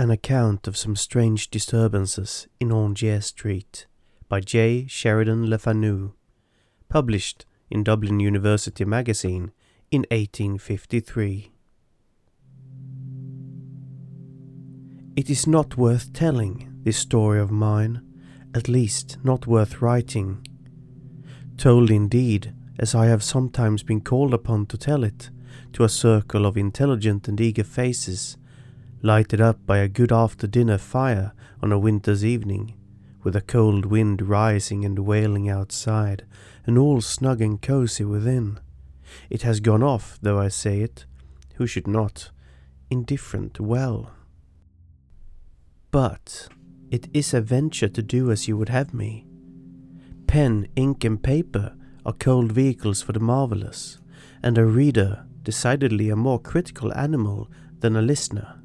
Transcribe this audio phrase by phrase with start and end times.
[0.00, 3.86] An account of some strange disturbances in Aungier Street
[4.30, 4.86] by J.
[4.86, 6.12] Sheridan Le Fanu,
[6.88, 9.52] published in Dublin University Magazine
[9.90, 11.52] in 1853.
[15.16, 18.00] It is not worth telling, this story of mine,
[18.54, 20.46] at least not worth writing.
[21.58, 25.28] Told indeed, as I have sometimes been called upon to tell it,
[25.74, 28.38] to a circle of intelligent and eager faces,
[29.02, 31.32] lighted up by a good after dinner fire
[31.62, 32.74] on a winter's evening,
[33.22, 36.24] with a cold wind rising and wailing outside,
[36.66, 38.58] and all snug and cosy within.
[39.28, 41.04] It has gone off, though I say it,
[41.54, 42.30] who should not,
[42.90, 44.10] indifferent well.
[45.90, 46.48] But
[46.90, 49.26] it is a venture to do as you would have me.
[50.26, 51.74] Pen, ink, and paper
[52.06, 53.98] are cold vehicles for the marvellous,
[54.42, 58.59] and a reader decidedly a more critical animal than a listener.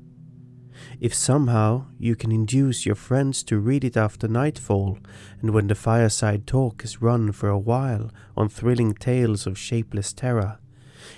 [0.99, 4.97] If somehow you can induce your friends to read it after nightfall,
[5.41, 10.13] and when the fireside talk is run for a while on thrilling tales of shapeless
[10.13, 10.59] terror,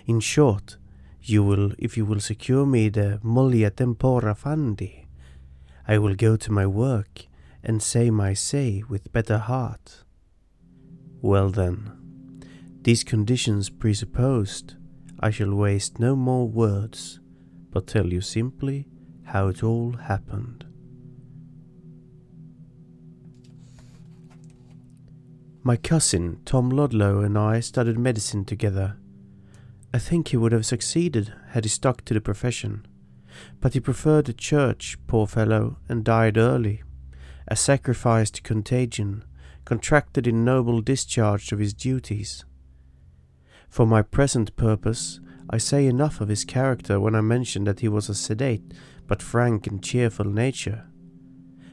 [0.05, 0.77] in short,
[1.21, 5.05] you will, if you will secure me the mollia tempora fandi,
[5.87, 7.27] I will go to my work
[7.63, 10.03] and say my say with better heart.
[11.21, 11.91] Well then,
[12.81, 14.75] these conditions presupposed,
[15.19, 17.19] I shall waste no more words,
[17.71, 18.87] but tell you simply
[19.27, 20.65] how it all happened.
[25.63, 28.95] My cousin Tom Ludlow and I studied medicine together.
[29.93, 32.87] I think he would have succeeded had he stuck to the profession,
[33.59, 36.83] but he preferred the church, poor fellow, and died early,
[37.49, 39.25] a sacrifice to contagion,
[39.65, 42.45] contracted in noble discharge of his duties.
[43.67, 45.19] For my present purpose,
[45.49, 48.73] I say enough of his character when I mention that he was a sedate
[49.07, 50.85] but frank and cheerful nature,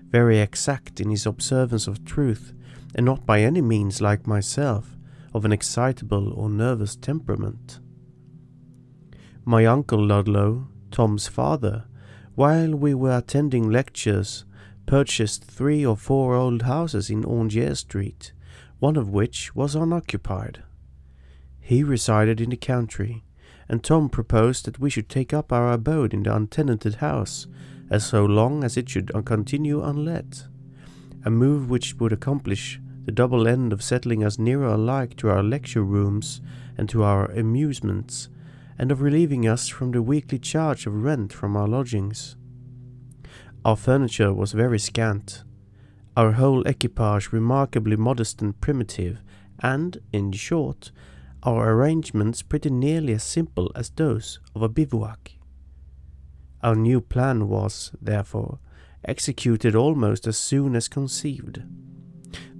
[0.08, 2.52] very exact in his observance of truth,
[2.94, 4.96] and not by any means like myself,
[5.34, 7.80] of an excitable or nervous temperament.
[9.45, 11.84] My uncle Ludlow, Tom's father,
[12.36, 14.45] while we were attending lectures,
[14.86, 18.33] purchased three or four old houses in Aungier Street,
[18.78, 20.62] one of which was unoccupied.
[21.61, 23.23] He resided in the country,
[23.69, 27.47] and Tom proposed that we should take up our abode in the untenanted house,
[27.91, 30.47] as so long as it should continue unlet,
[31.25, 35.42] a move which would accomplish the double end of settling us nearer alike to our
[35.42, 36.41] lecture rooms
[36.77, 38.29] and to our amusements,
[38.79, 42.36] and of relieving us from the weekly charge of rent from our lodgings.
[43.64, 45.45] Our furniture was very scant,
[46.17, 49.19] our whole equipage remarkably modest and primitive,
[49.61, 50.91] and, in short,
[51.44, 55.32] our arrangements pretty nearly as simple as those of a bivouac.
[56.62, 58.58] Our new plan was, therefore,
[59.05, 61.62] executed almost as soon as conceived.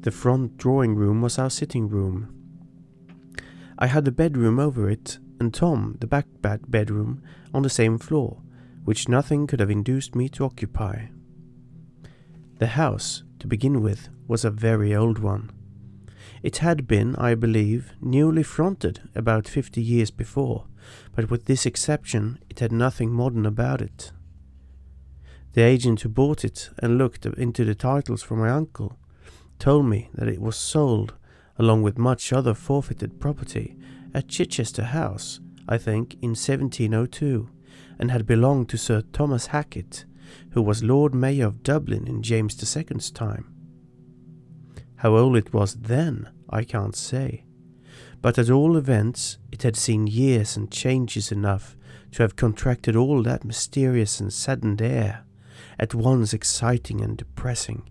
[0.01, 2.35] The front drawing room was our sitting room.
[3.79, 7.23] I had the bedroom over it, and Tom the back bed bedroom
[7.55, 8.43] on the same floor,
[8.85, 11.07] which nothing could have induced me to occupy.
[12.59, 15.51] The house, to begin with, was a very old one.
[16.45, 20.67] It had been, I believe, newly fronted about fifty years before,
[21.17, 24.13] but with this exception it had nothing modern about it.
[25.55, 28.99] The agent who bought it and looked into the titles for my uncle
[29.59, 31.15] told me that it was sold,
[31.59, 33.79] along with much other forfeited property,
[34.13, 37.49] at Chichester House, I think, in 1702,
[37.99, 40.05] and had belonged to Sir Thomas Hackett,
[40.51, 43.51] who was Lord Mayor of Dublin in James II's time.
[44.97, 47.45] How old it was then, I can't say.
[48.21, 51.77] But at all events, it had seen years and changes enough
[52.13, 55.25] to have contracted all that mysterious and saddened air,
[55.79, 57.89] at once exciting and depressing,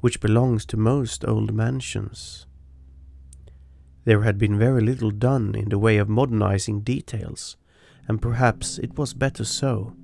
[0.00, 2.46] which belongs to most old mansions.
[4.04, 7.56] There had been very little done in the way of modernizing details,
[8.08, 9.94] and perhaps it was better so,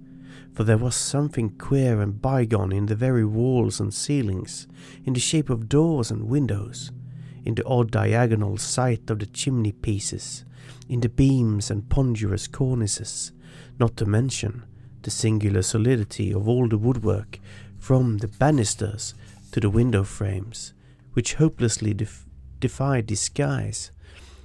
[0.55, 4.67] for there was something queer and bygone in the very walls and ceilings,
[5.05, 6.91] in the shape of doors and windows,
[7.49, 10.45] in the odd diagonal sight of the chimney pieces,
[10.87, 13.33] in the beams and ponderous cornices,
[13.79, 14.65] not to mention
[15.01, 17.41] the singular solidity of all the woodwork,
[17.79, 19.15] from the banisters
[19.51, 20.75] to the window frames,
[21.15, 22.27] which hopelessly def-
[22.61, 23.93] defied disguise,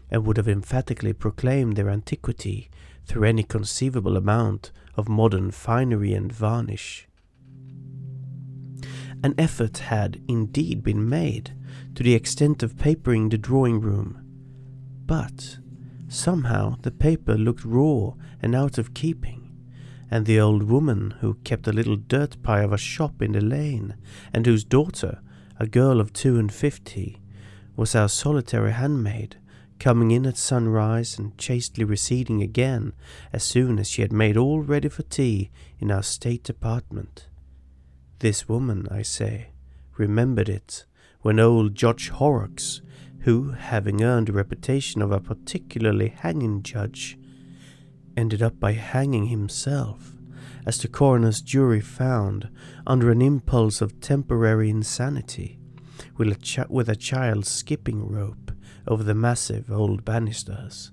[0.09, 2.69] and would have emphatically proclaimed their antiquity
[3.05, 7.09] through any conceivable amount of modern finery and varnish.
[9.21, 11.51] An effort had indeed been made
[11.95, 14.19] to the extent of papering the drawing room,
[15.05, 15.57] but
[16.07, 19.51] somehow the paper looked raw and out of keeping,
[20.09, 23.41] and the old woman who kept a little dirt pie of a shop in the
[23.41, 23.95] lane,
[24.33, 25.21] and whose daughter,
[25.59, 27.21] a girl of two and fifty,
[27.75, 29.37] was our solitary handmaid,
[29.79, 32.93] coming in at sunrise and chastely receding again
[33.33, 37.27] as soon as she had made all ready for tea in our state apartment.
[38.19, 39.49] This woman, I say,
[39.97, 40.85] remembered it
[41.23, 42.81] when old Judge Horrocks,
[43.21, 47.17] who, having earned a reputation of a particularly hanging judge,
[48.15, 50.11] ended up by hanging himself,
[50.65, 52.49] as the coroner's jury found,
[52.85, 55.59] under an impulse of temporary insanity,
[56.17, 58.51] with a, ch- with a child's skipping rope
[58.85, 60.91] over the massive old banisters.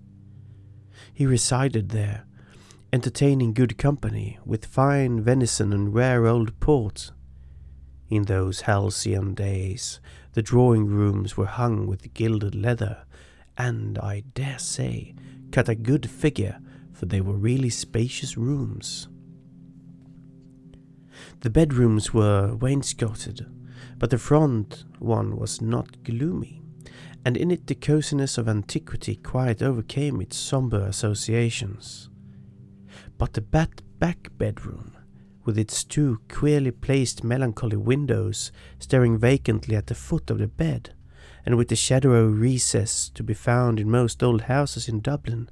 [1.12, 2.24] He resided there,
[2.92, 7.10] entertaining good company with fine venison and rare old port.
[8.08, 10.00] In those halcyon days,
[10.32, 13.04] the drawing rooms were hung with gilded leather,
[13.56, 15.14] and I dare say
[15.50, 16.60] cut a good figure
[16.92, 19.08] for they were really spacious rooms.
[21.40, 23.46] The bedrooms were wainscoted,
[23.98, 26.62] but the front one was not gloomy,
[27.24, 32.10] and in it the coziness of antiquity quite overcame its sombre associations.
[33.16, 33.82] But the back
[34.36, 34.92] bedroom,
[35.50, 40.94] with its two queerly placed melancholy windows staring vacantly at the foot of the bed,
[41.44, 45.50] and with the shadowy recess to be found in most old houses in Dublin,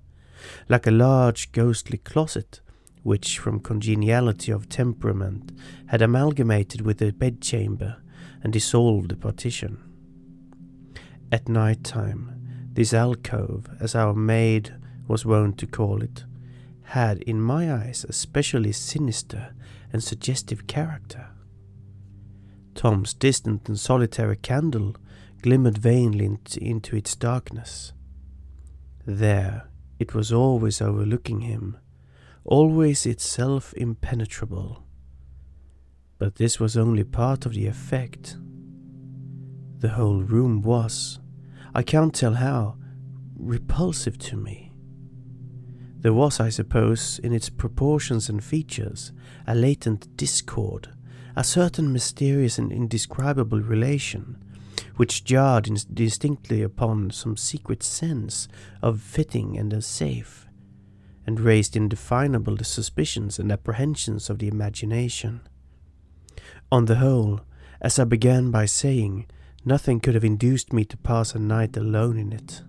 [0.69, 2.61] like a large ghostly closet,
[3.03, 5.51] which from congeniality of temperament
[5.87, 7.97] had amalgamated with the bedchamber
[8.45, 9.79] and dissolved the partition.
[11.33, 14.77] At night time, this alcove, as our maid
[15.09, 16.23] was wont to call it,
[16.83, 19.55] had in my eyes a specially sinister
[19.93, 21.29] and suggestive character.
[22.75, 24.95] Tom's distant and solitary candle
[25.43, 27.93] glimmered vainly into its darkness.
[29.07, 29.69] There,
[29.99, 31.77] it was always overlooking him,
[32.45, 34.85] always itself impenetrable.
[36.19, 38.37] But this was only part of the effect.
[39.79, 41.21] The whole room was,
[41.75, 42.77] I can't tell how,
[43.37, 44.68] repulsive to me.
[46.01, 49.13] There was, I suppose, in its proportions and features,
[49.47, 50.89] a latent discord,
[51.35, 54.37] a certain mysterious and indescribable relation
[54.99, 58.49] which jarred distinctly upon some secret sense
[58.83, 60.47] of fitting and safe,
[61.25, 65.41] and raised indefinable suspicions and apprehensions of the imagination.
[66.73, 67.41] On the whole,
[67.81, 69.27] as I began by saying,
[69.65, 72.63] nothing could have induced me to pass a night alone in it.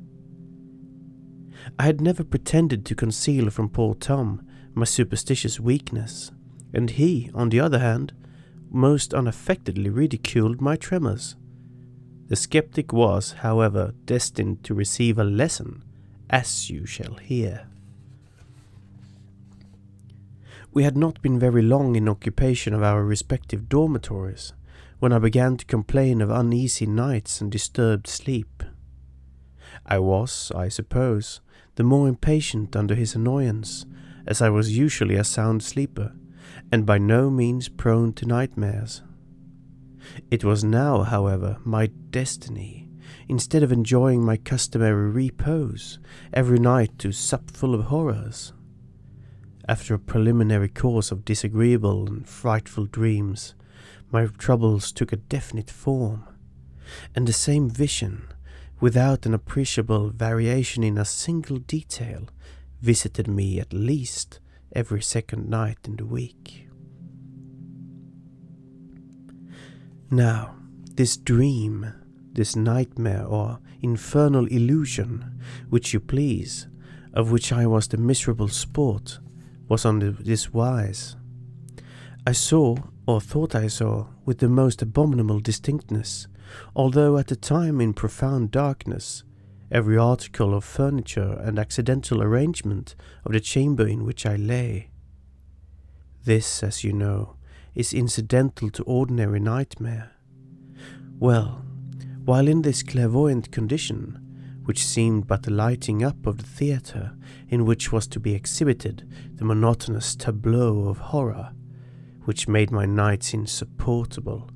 [1.78, 6.32] I had never pretended to conceal from poor Tom my superstitious weakness,
[6.74, 8.14] and he, on the other hand,
[8.70, 11.36] most unaffectedly ridiculed my tremors.
[12.28, 15.84] The skeptic was, however, destined to receive a lesson,
[16.30, 17.68] as you shall hear.
[20.72, 24.54] We had not been very long in occupation of our respective dormitories
[25.00, 28.64] when I began to complain of uneasy nights and disturbed sleep.
[29.86, 31.42] I was, I suppose,
[31.80, 33.86] the more impatient under his annoyance,
[34.28, 36.12] as I was usually a sound sleeper,
[36.74, 39.02] and by no means prone to nightmares.
[40.30, 42.90] It was now, however, my destiny,
[43.30, 46.00] instead of enjoying my customary repose,
[46.34, 48.52] every night to sup full of horrors.
[49.66, 53.56] After a preliminary course of disagreeable and frightful dreams,
[54.12, 56.26] my troubles took a definite form,
[57.16, 58.24] and the same vision,
[58.80, 62.28] without an appreciable variation in a single detail,
[62.82, 64.40] visited me at least
[64.74, 66.68] every second night in the week.
[70.10, 70.56] Now,
[70.96, 71.94] this dream,
[72.34, 76.68] this nightmare or infernal illusion, which you please,
[77.14, 79.20] of which I was the miserable sport,
[79.68, 81.16] was on this wise.
[82.26, 86.28] I saw, or thought I saw, with the most abominable distinctness,
[86.76, 89.24] although at the time in profound darkness,
[89.72, 94.90] every article of furniture and accidental arrangement of the chamber in which I lay.
[96.26, 97.36] This, as you know,
[97.76, 100.12] is incidental to ordinary nightmare.
[101.20, 101.66] Well,
[102.26, 107.16] while in this clairvoyant condition, which seemed but the lighting up of the theatre
[107.48, 111.54] in which was to be exhibited the monotonous tableau of horror,
[112.26, 114.50] which made my nights insupportable,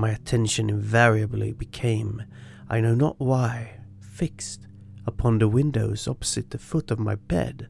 [0.00, 2.24] my attention invariably became,
[2.68, 4.66] I know not why, fixed
[5.06, 7.68] upon the windows opposite the foot of my bed,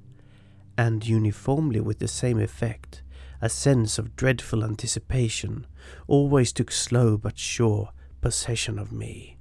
[0.78, 3.02] and uniformly with the same effect,
[3.40, 5.66] a sense of dreadful anticipation
[6.06, 9.36] always took slow but sure possession of me.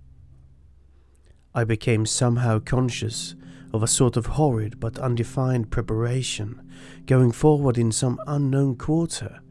[1.54, 3.36] I became somehow conscious
[3.72, 6.68] of a sort of horrid but undefined preparation
[7.06, 9.42] going forward in some unknown quarter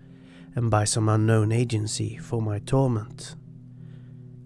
[0.58, 3.36] and by some unknown agency for my torment.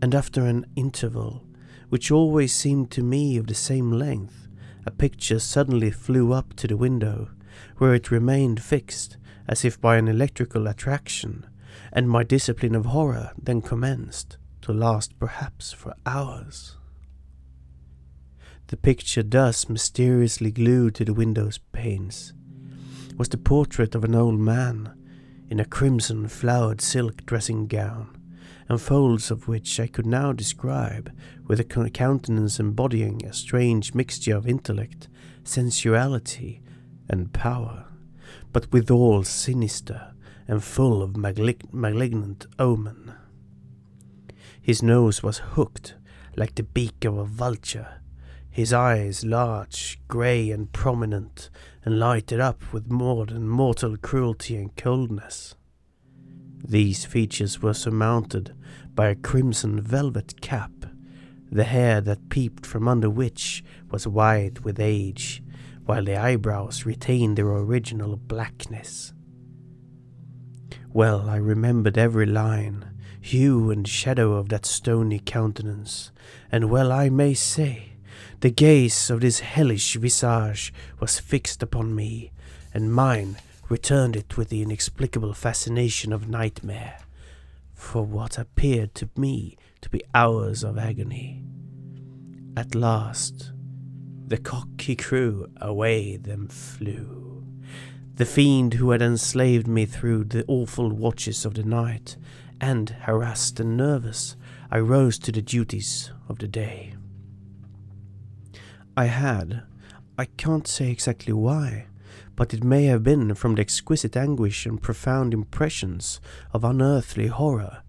[0.02, 1.42] And after an interval,
[1.88, 4.46] which always seemed to me of the same length,
[4.84, 7.30] a picture suddenly flew up to the window,
[7.78, 9.16] where it remained fixed
[9.48, 11.46] as if by an electrical attraction,
[11.94, 16.76] and my discipline of horror then commenced, to last perhaps for hours.
[18.66, 22.34] The picture thus mysteriously glued to the window's panes
[23.16, 24.92] was the portrait of an old man
[25.52, 28.08] in a crimson flowered silk dressing gown,
[28.70, 31.12] and folds of which I could now describe
[31.46, 35.10] with a countenance embodying a strange mixture of intellect,
[35.44, 36.62] sensuality,
[37.06, 37.84] and power,
[38.50, 40.14] but withal sinister
[40.48, 43.12] and full of malig- malignant omen.
[44.62, 45.96] His nose was hooked
[46.34, 48.00] like the beak of a vulture,
[48.52, 51.48] his eyes large, grey, and prominent,
[51.84, 55.54] and lighted up with more than mortal cruelty and coldness.
[56.62, 58.54] These features were surmounted
[58.94, 60.70] by a crimson velvet cap,
[61.50, 65.42] the hair that peeped from under which was white with age,
[65.86, 69.14] while the eyebrows retained their original blackness.
[70.92, 72.84] Well, I remembered every line,
[73.18, 76.12] hue, and shadow of that stony countenance,
[76.50, 77.91] and well I may say,
[78.42, 82.32] the gaze of this hellish visage was fixed upon me,
[82.74, 83.36] and mine
[83.68, 86.98] returned it with the inexplicable fascination of nightmare,
[87.72, 91.44] for what appeared to me to be hours of agony.
[92.56, 93.52] At last,
[94.26, 94.66] the cock
[94.98, 97.46] crew, away them flew.
[98.16, 102.16] The fiend who had enslaved me through the awful watches of the night,
[102.60, 104.34] and, harassed and nervous,
[104.68, 106.94] I rose to the duties of the day.
[108.96, 109.62] I had.
[110.18, 111.86] I can't say exactly why,
[112.36, 116.20] but it may have been from the exquisite anguish and profound impressions
[116.52, 117.82] of unearthly horror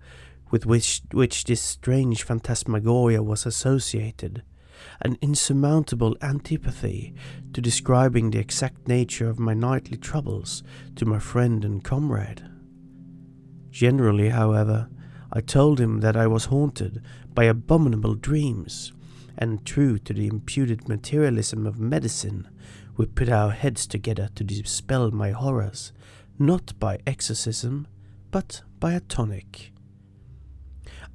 [0.49, 4.43] with which, which this strange phantasmagoria was associated,
[5.01, 7.13] an insurmountable antipathy
[7.51, 10.63] to describing the exact nature of my nightly troubles
[10.95, 12.47] to my friend and comrade.
[13.71, 14.87] Generally, however,
[15.33, 17.01] I told him that I was haunted
[17.33, 18.93] by abominable dreams
[19.37, 22.47] and true to the imputed materialism of medicine,
[22.97, 25.91] we put our heads together to dispel my horrors,
[26.37, 27.87] not by exorcism,
[28.31, 29.71] but by a tonic.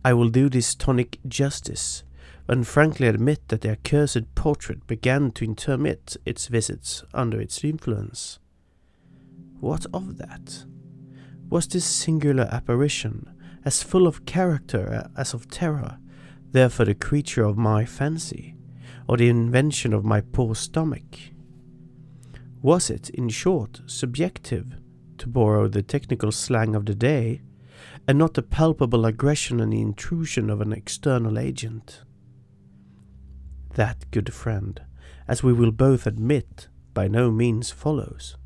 [0.04, 2.02] I will do this tonic justice,
[2.48, 8.38] and frankly admit that the accursed portrait began to intermit its visits under its influence.
[9.60, 10.64] What of that?
[11.50, 13.30] Was this singular apparition
[13.64, 15.98] as full of character uh, as of terror,
[16.52, 18.54] therefore the creature of my fancy,
[19.06, 21.18] or the invention of my poor stomach?
[22.62, 24.76] Was it, in short, subjective,
[25.18, 27.42] to borrow the technical slang of the day,
[28.06, 32.02] and not the palpable aggression and intrusion of an external agent?
[33.74, 34.80] That, good friend,
[35.28, 38.36] as we will both admit, by no means follows.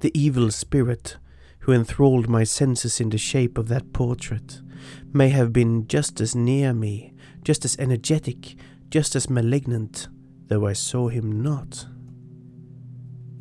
[0.00, 1.18] The evil spirit
[1.60, 4.60] who enthralled my senses in the shape of that portrait
[5.12, 8.56] may have been just as near me, just as energetic,
[8.90, 10.08] just as malignant,
[10.48, 11.86] though I saw him not.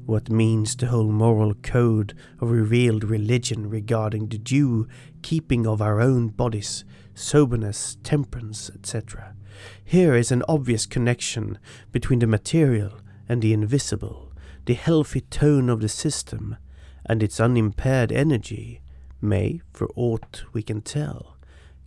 [0.05, 4.87] What means the whole moral code of revealed religion regarding the due
[5.21, 9.35] keeping of our own bodies, soberness, temperance, etc.?
[9.83, 11.59] Here is an obvious connection
[11.91, 14.33] between the material and the invisible,
[14.65, 16.57] the healthy tone of the system
[17.05, 18.81] and its unimpaired energy
[19.21, 21.37] may, for aught we can tell,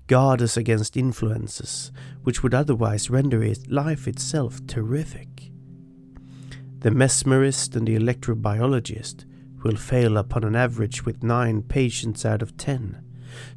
[0.07, 1.91] guard us against influences
[2.23, 5.51] which would otherwise render it life itself terrific.
[6.81, 9.25] The mesmerist and the electrobiologist
[9.62, 13.05] will fail upon an average with nine patients out of ten,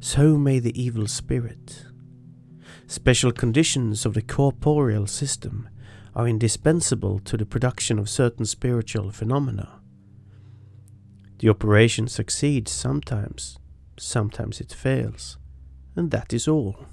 [0.00, 1.86] so may the evil spirit.
[2.86, 5.68] Special conditions of the corporeal system
[6.14, 9.80] are indispensable to the production of certain spiritual phenomena.
[11.40, 13.58] The operation succeeds sometimes,
[13.98, 15.38] sometimes it fails
[15.96, 16.86] and that is all.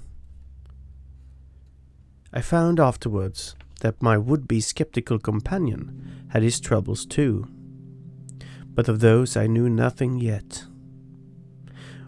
[2.32, 7.46] I found afterwards that my would be skeptical companion had his troubles too,
[8.66, 10.64] but of those I knew nothing yet.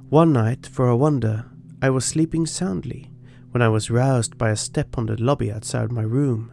[0.09, 1.45] One night, for a wonder,
[1.83, 3.11] I was sleeping soundly
[3.51, 6.51] when I was roused by a step on the lobby outside my room,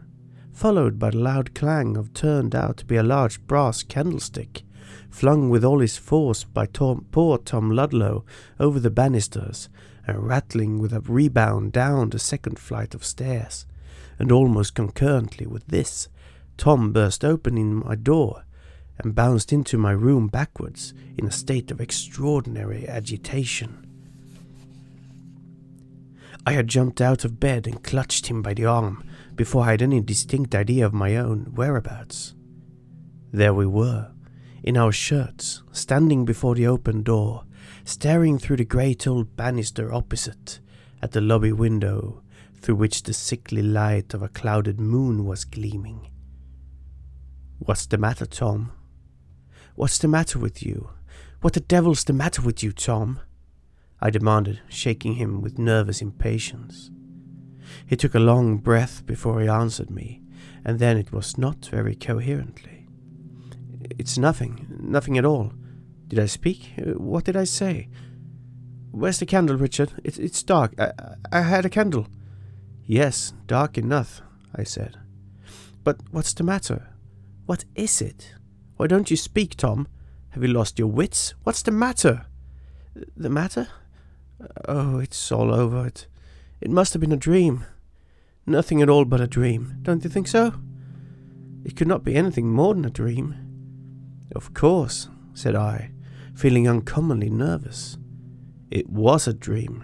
[0.52, 4.64] followed by the loud clang of turned out to be a large brass candlestick,
[5.14, 8.26] flung with all his force by Tom, poor Tom Ludlow
[8.60, 9.70] over the banisters
[10.08, 13.68] and rattling with a rebound down the second flight of stairs,
[14.18, 16.10] and almost concurrently with this,
[16.58, 18.44] Tom burst open in my door
[18.98, 23.86] and bounced into my room backwards in a state of extraordinary agitation.
[26.46, 29.04] I had jumped out of bed and clutched him by the arm
[29.36, 32.34] before I had any distinct idea of my own whereabouts.
[33.32, 34.13] There we were,
[34.64, 37.44] in our shirts, standing before the open door,
[37.84, 40.60] staring through the great old banister opposite
[41.02, 42.24] at the lobby window
[42.56, 46.10] through which the sickly light of a clouded moon was gleaming.
[47.60, 48.72] What's the matter, Tom?
[49.76, 50.92] What's the matter with you?
[51.42, 53.20] What the devil's the matter with you, Tom?
[54.00, 56.90] I demanded, shaking him with nervous impatience.
[57.86, 60.22] He took a long breath before he answered me,
[60.64, 62.73] and then it was not very coherently.
[63.98, 65.54] It's nothing, nothing at all.
[66.08, 66.74] Did I speak?
[66.78, 67.90] What did I say?
[68.92, 69.94] Where's the candle, Richard?
[70.04, 70.74] It, it's dark.
[70.80, 70.92] I,
[71.32, 72.08] I had a candle.
[72.86, 74.22] Yes, dark enough,
[74.56, 74.98] I said.
[75.84, 76.90] But what's the matter?
[77.46, 78.36] What is it?
[78.78, 79.88] Why don't you speak, Tom?
[80.32, 81.34] Have you lost your wits?
[81.44, 82.26] What's the matter?
[83.18, 83.68] The matter?
[84.68, 85.88] Oh, it's all over.
[85.88, 86.08] It,
[86.62, 87.66] it must have been a dream.
[88.46, 89.80] Nothing at all but a dream.
[89.82, 90.54] Don't you think so?
[91.66, 93.43] It could not be anything more than a dream.
[94.34, 95.92] Of course, said I,
[96.36, 97.98] feeling uncommonly nervous.
[98.72, 99.84] It was a dream.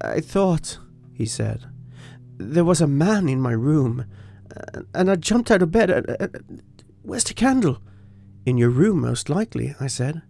[0.00, 0.78] I thought,
[1.12, 1.66] he said,
[2.38, 4.06] there was a man in my room,
[4.94, 6.06] and I jumped out of bed.
[7.02, 7.82] Where's the candle?
[8.46, 10.22] In your room, most likely, I said.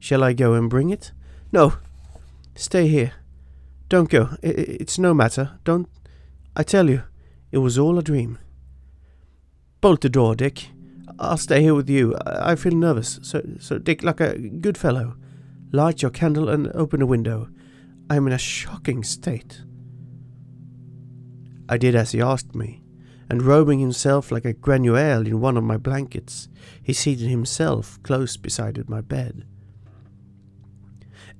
[0.00, 1.12] Shall I go and bring it?
[1.52, 1.74] No.
[2.56, 3.12] Stay here.
[3.88, 4.30] Don't go.
[4.42, 5.60] It's no matter.
[5.62, 5.88] Don't.
[6.56, 7.04] I tell you,
[7.52, 8.38] it was all a dream.
[9.80, 10.70] Bolt the door, Dick.
[11.22, 12.16] I'll stay here with you.
[12.26, 13.20] I feel nervous.
[13.22, 15.14] So, so Dick, like a good fellow,
[15.70, 17.48] light your candle and open the window.
[18.10, 19.62] I am in a shocking state.
[21.68, 22.82] I did as he asked me,
[23.30, 26.48] and robing himself like a grenouille in one of my blankets,
[26.82, 29.46] he seated himself close beside my bed.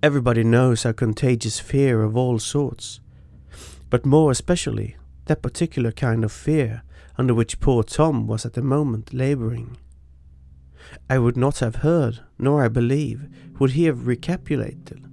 [0.01, 3.01] Everybody knows how contagious fear of all sorts,
[3.91, 6.83] but more especially that particular kind of fear
[7.19, 9.77] under which poor Tom was at the moment labouring.
[11.09, 15.07] I would not have heard, nor I believe would he have recapitulated,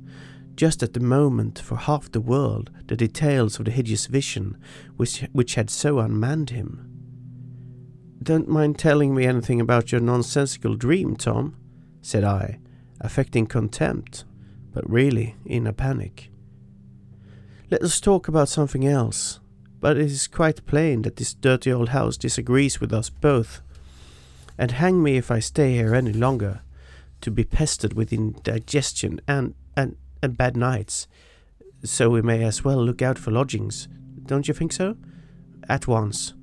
[0.55, 4.57] just at the moment for half the world the details of the hideous vision
[4.97, 6.85] which, which had so unmanned him.
[8.21, 11.55] Don't mind telling me anything about your nonsensical dream, Tom,
[12.01, 12.59] said I,
[12.99, 14.25] affecting contempt,
[14.73, 16.29] but really in a panic.
[17.71, 19.39] Let us talk about something else,
[19.79, 23.61] but it is quite plain that this dirty old house disagrees with us both,
[24.57, 26.61] and hang me if I stay here any longer,
[27.21, 31.07] to be pestered with indigestion and, and and bad nights,
[31.83, 33.87] so we may as well look out for lodgings.
[34.25, 34.97] Don't you think so?
[35.67, 36.33] At once.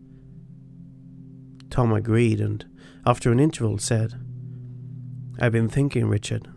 [1.70, 2.64] Tom agreed, and
[3.04, 4.14] after an interval said,
[5.38, 6.48] I've been thinking, Richard,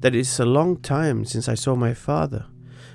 [0.00, 2.46] that it is a long time since I saw my father,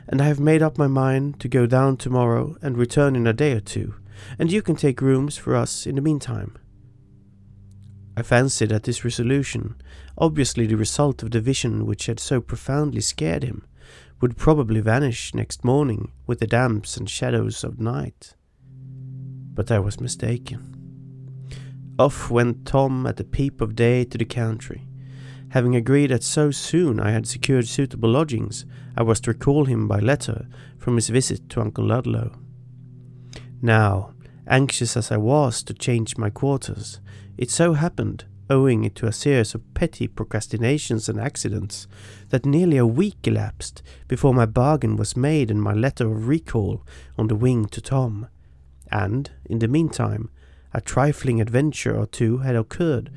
[0.09, 3.33] and I have made up my mind to go down tomorrow and return in a
[3.33, 3.93] day or two,
[4.39, 6.57] and you can take rooms for us in the meantime.
[8.17, 9.75] I fancied that this resolution,
[10.17, 13.65] obviously the result of the vision which had so profoundly scared him,
[14.19, 18.33] would probably vanish next morning with the damps and shadows of night.
[19.53, 20.75] But I was mistaken.
[21.99, 24.88] Off went Tom at the peep of day to the country.
[25.49, 29.87] Having agreed that so soon I had secured suitable lodgings, I was to recall him
[29.87, 32.37] by letter from his visit to Uncle Ludlow.
[33.61, 34.13] Now,
[34.47, 36.99] anxious as I was to change my quarters,
[37.35, 41.87] it so happened, owing to a series of petty procrastinations and accidents,
[42.29, 46.85] that nearly a week elapsed before my bargain was made and my letter of recall
[47.17, 48.27] on the wing to Tom.
[48.91, 50.29] And, in the meantime,
[50.73, 53.09] a trifling adventure or two had occurred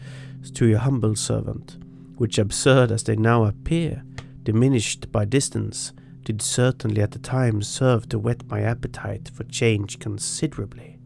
[0.55, 1.77] to your humble servant,
[2.17, 4.05] which, absurd as they now appear,
[4.43, 5.93] diminished by distance,
[6.25, 10.99] did certainly at the time serve to whet my appetite for change considerably.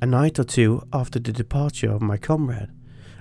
[0.00, 2.70] A night or two after the departure of my comrade,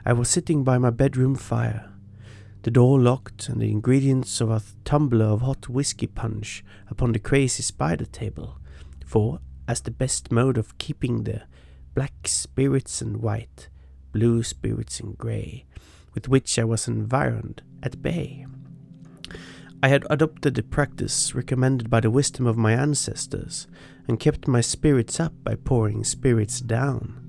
[0.05, 1.93] I was sitting by my bedroom fire,
[2.63, 7.19] the door locked and the ingredients of a tumbler of hot whiskey punch upon the
[7.19, 8.57] crazy spider table,
[9.05, 11.41] for, as the best mode of keeping the
[11.93, 13.67] black spirits and white,
[14.13, 15.65] blue spirits and grey,
[16.13, 18.45] with which I was environed, at bay.
[19.81, 23.67] I had adopted the practice recommended by the wisdom of my ancestors,
[24.07, 27.19] and kept my spirits up by pouring spirits down.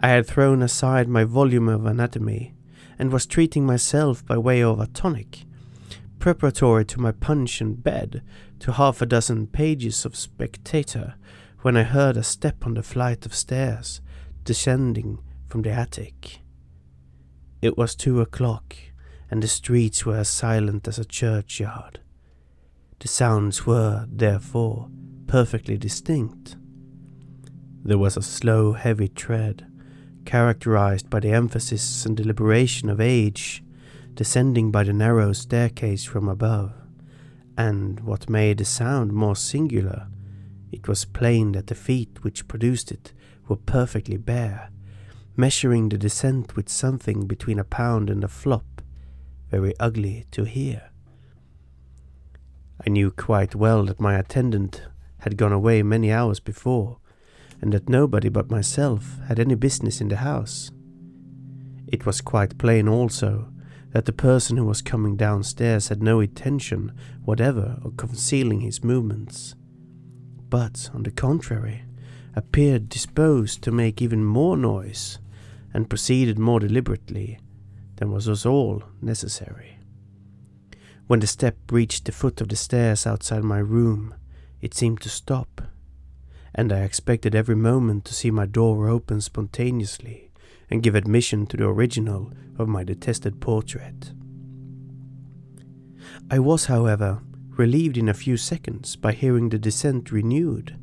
[0.00, 2.54] I had thrown aside my volume of anatomy,
[2.98, 5.44] and was treating myself by way of a tonic,
[6.18, 8.22] preparatory to my punch and bed
[8.60, 11.14] to half a dozen pages of Spectator
[11.62, 14.00] when I heard a step on the flight of stairs
[14.44, 16.41] descending from the attic.
[17.62, 18.74] It was two o'clock,
[19.30, 22.00] and the streets were as silent as a churchyard.
[22.98, 24.90] The sounds were, therefore,
[25.28, 26.56] perfectly distinct.
[27.84, 29.64] There was a slow, heavy tread,
[30.24, 33.62] characterized by the emphasis and deliberation of age,
[34.14, 36.72] descending by the narrow staircase from above,
[37.56, 40.08] and what made the sound more singular,
[40.72, 43.12] it was plain that the feet which produced it
[43.46, 44.70] were perfectly bare,
[45.36, 48.82] measuring the descent with something between a pound and a flop,
[49.50, 50.90] very ugly to hear.
[52.84, 54.82] I knew quite well that my attendant
[55.20, 56.98] had gone away many hours before,
[57.60, 60.70] and that nobody but myself had any business in the house.
[61.86, 63.48] It was quite plain also
[63.92, 66.92] that the person who was coming downstairs had no intention
[67.24, 69.54] whatever of concealing his movements,
[70.48, 71.84] but, on the contrary,
[72.34, 75.18] appeared disposed to make even more noise,
[75.74, 77.38] and proceeded more deliberately
[77.96, 79.78] than was at all necessary.
[81.06, 84.14] When the step reached the foot of the stairs outside my room,
[84.60, 85.62] it seemed to stop
[86.54, 90.30] and I expected every moment to see my door open spontaneously
[90.70, 94.12] and give admission to the original of my detested portrait.
[96.30, 97.22] I was, however,
[97.56, 100.76] relieved in a few seconds by hearing the descent renewed,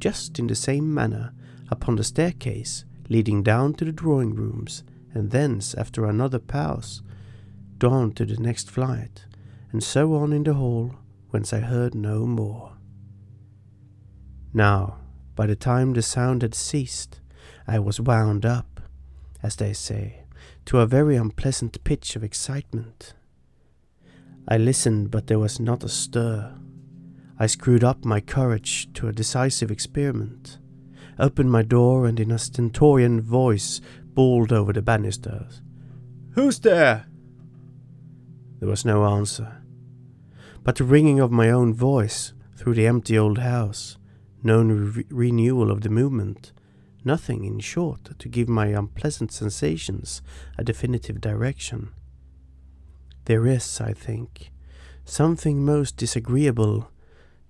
[0.00, 1.32] just in the same manner,
[1.70, 7.02] upon the staircase leading down to the drawing rooms, and thence, after another pause,
[7.78, 9.26] down to the next flight,
[9.72, 10.94] and so on in the hall,
[11.30, 12.72] whence I heard no more.
[14.54, 14.98] Now,
[15.34, 17.20] by the time the sound had ceased,
[17.66, 18.80] I was wound up,
[19.42, 20.24] as they say,
[20.66, 23.14] to a very unpleasant pitch of excitement.
[24.46, 26.54] I listened, but there was not a stir.
[27.40, 30.58] I screwed up my courage to a decisive experiment,
[31.18, 33.80] opened my door, and in a stentorian voice
[34.14, 35.62] bawled over the banisters,
[36.34, 37.06] Who's there?
[38.58, 39.62] There was no answer,
[40.62, 43.96] but the ringing of my own voice through the empty old house
[44.42, 46.52] no re- renewal of the movement,
[47.04, 50.22] nothing, in short, to give my unpleasant sensations
[50.58, 51.90] a definitive direction.
[53.24, 54.50] There is, I think,
[55.04, 56.90] something most disagreeable,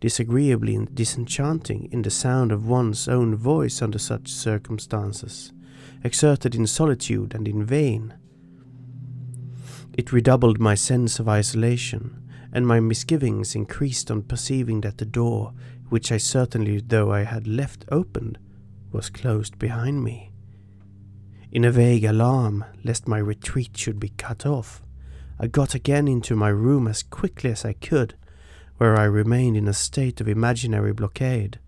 [0.00, 5.52] disagreeably disenchanting in the sound of one's own voice under such circumstances,
[6.02, 8.14] exerted in solitude and in vain.
[9.92, 12.16] It redoubled my sense of isolation,
[12.52, 15.52] and my misgivings increased on perceiving that the door
[15.90, 18.38] which I certainly, though I had left open,
[18.92, 20.32] was closed behind me.
[21.52, 24.82] In a vague alarm lest my retreat should be cut off,
[25.38, 28.14] I got again into my room as quickly as I could,
[28.80, 31.58] where I remained in a state of imaginary blockade,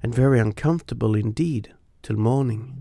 [0.00, 2.76] and very uncomfortable indeed till morning.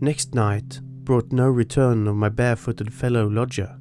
[0.00, 3.78] Next night brought no return of my barefooted fellow lodger,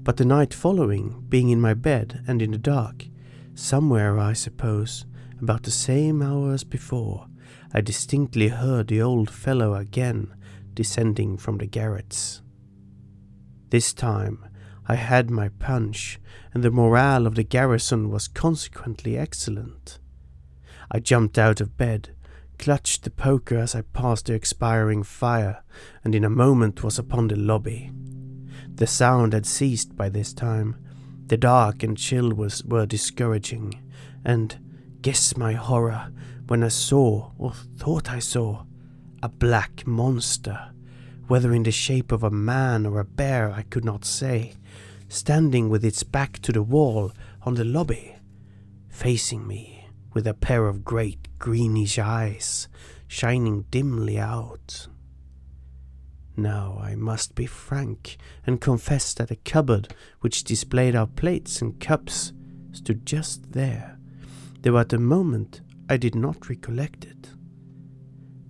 [0.00, 3.06] but the night following, being in my bed and in the dark,
[3.54, 5.06] Somewhere, I suppose,
[5.40, 7.26] about the same hour as before,
[7.72, 10.34] I distinctly heard the old fellow again
[10.74, 12.42] descending from the garrets.
[13.70, 14.44] This time
[14.90, 16.18] I had my punch,
[16.52, 20.00] and the morale of the garrison was consequently excellent.
[20.90, 22.08] I jumped out of bed,
[22.58, 25.62] clutched the poker as I passed the expiring fire,
[26.02, 27.92] and in a moment was upon the lobby.
[28.74, 30.74] The sound had ceased by this time,
[31.24, 33.80] the dark and chill was, were discouraging,
[34.24, 34.58] and
[35.02, 36.10] guess my horror
[36.48, 38.64] when I saw, or thought I saw,
[39.22, 40.72] a black monster,
[41.30, 44.54] whether in the shape of a man or a bear I could not say,
[45.08, 47.12] standing with its back to the wall
[47.42, 48.16] on the lobby,
[48.88, 52.66] facing me with a pair of great greenish eyes
[53.06, 54.88] shining dimly out.
[56.36, 61.78] Now I must be frank and confess that a cupboard which displayed our plates and
[61.78, 62.32] cups
[62.72, 64.00] stood just there,
[64.62, 67.28] though at the moment I did not recollect it.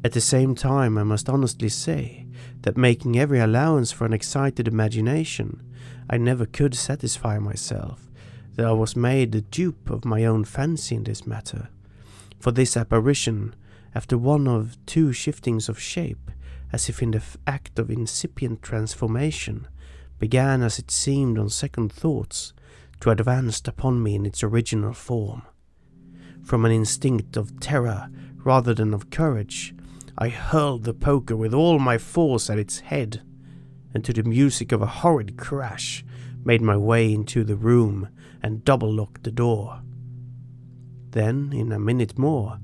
[0.03, 2.27] At the same time, I must honestly say
[2.63, 5.63] that making every allowance for an excited imagination,
[6.09, 8.11] I never could satisfy myself
[8.57, 11.69] that I was made the dupe of my own fancy in this matter.
[12.39, 13.55] For this apparition,
[13.95, 16.31] after one of two shiftings of shape,
[16.73, 19.67] as if in the act of incipient transformation,
[20.19, 22.53] began as it seemed on second thoughts
[23.01, 25.43] to advance upon me in its original form.
[26.45, 29.75] From an instinct of terror rather than of courage,
[30.19, 33.23] I hurled the poker with all my force at its head,
[33.95, 36.05] and to the music of a horrid crash,
[36.45, 38.09] made my way into the room
[38.43, 39.83] and double locked the door.
[41.11, 42.59] Then, in a minute more,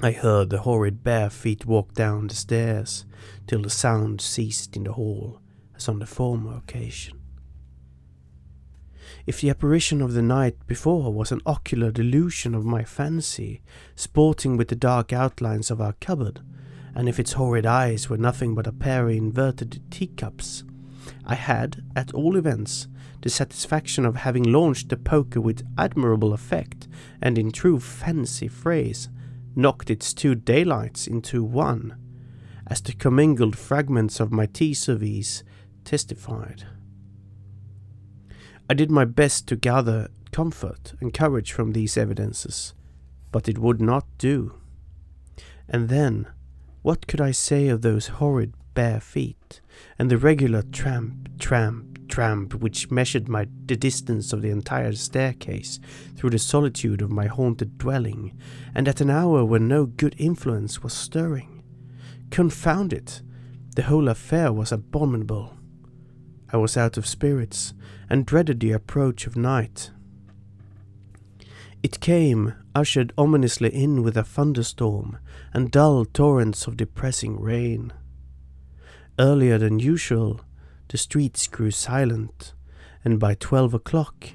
[0.00, 3.04] I heard the horrid bare feet walk down the stairs
[3.46, 5.40] till the sound ceased in the hall,
[5.74, 7.17] as on the former occasion.
[9.28, 13.60] If the apparition of the night before was an ocular delusion of my fancy,
[13.94, 16.40] sporting with the dark outlines of our cupboard,
[16.94, 20.64] and if its horrid eyes were nothing but a pair of inverted teacups,
[21.26, 22.88] I had, at all events,
[23.20, 26.88] the satisfaction of having launched the poker with admirable effect,
[27.20, 29.10] and in true fancy phrase,
[29.54, 31.96] knocked its two daylights into one,
[32.66, 35.44] as the commingled fragments of my tea service
[35.84, 36.64] testified.
[38.68, 42.74] I did my best to gather comfort and courage from these evidences,
[43.32, 44.54] but it would not do.
[45.68, 46.26] And then,
[46.82, 49.60] what could I say of those horrid bare feet,
[49.98, 55.80] and the regular tramp, tramp, tramp which measured my the distance of the entire staircase
[56.16, 58.38] through the solitude of my haunted dwelling,
[58.74, 61.64] and at an hour when no good influence was stirring?
[62.30, 63.22] Confound it!
[63.76, 65.57] The whole affair was abominable.
[66.52, 67.74] I was out of spirits,
[68.08, 69.90] and dreaded the approach of night.
[71.82, 75.18] It came, ushered ominously in with a thunderstorm
[75.52, 77.92] and dull torrents of depressing rain.
[79.18, 80.40] Earlier than usual,
[80.88, 82.54] the streets grew silent,
[83.04, 84.28] and by twelve o'clock,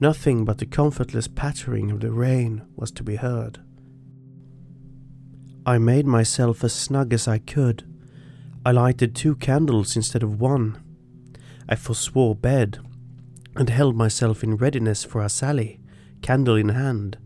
[0.00, 3.60] nothing but the comfortless pattering of the rain was to be heard.
[5.66, 7.84] I made myself as snug as I could.
[8.66, 10.82] I lighted two candles instead of one.
[11.68, 12.78] I forswore bed
[13.56, 15.80] and held myself in readiness for a sally,
[16.22, 17.18] candle in hand,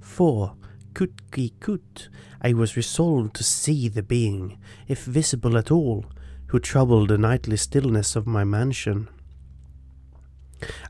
[0.00, 0.54] for,
[0.92, 2.08] coûte qui coûte,
[2.42, 6.04] I was resolved to see the being, if visible at all,
[6.48, 9.08] who troubled the nightly stillness of my mansion.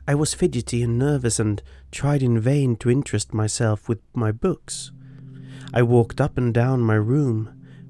[0.07, 1.61] I was fidgety and nervous and
[1.91, 4.91] tried in vain to interest myself with my books.
[5.73, 7.49] I walked up and down my room,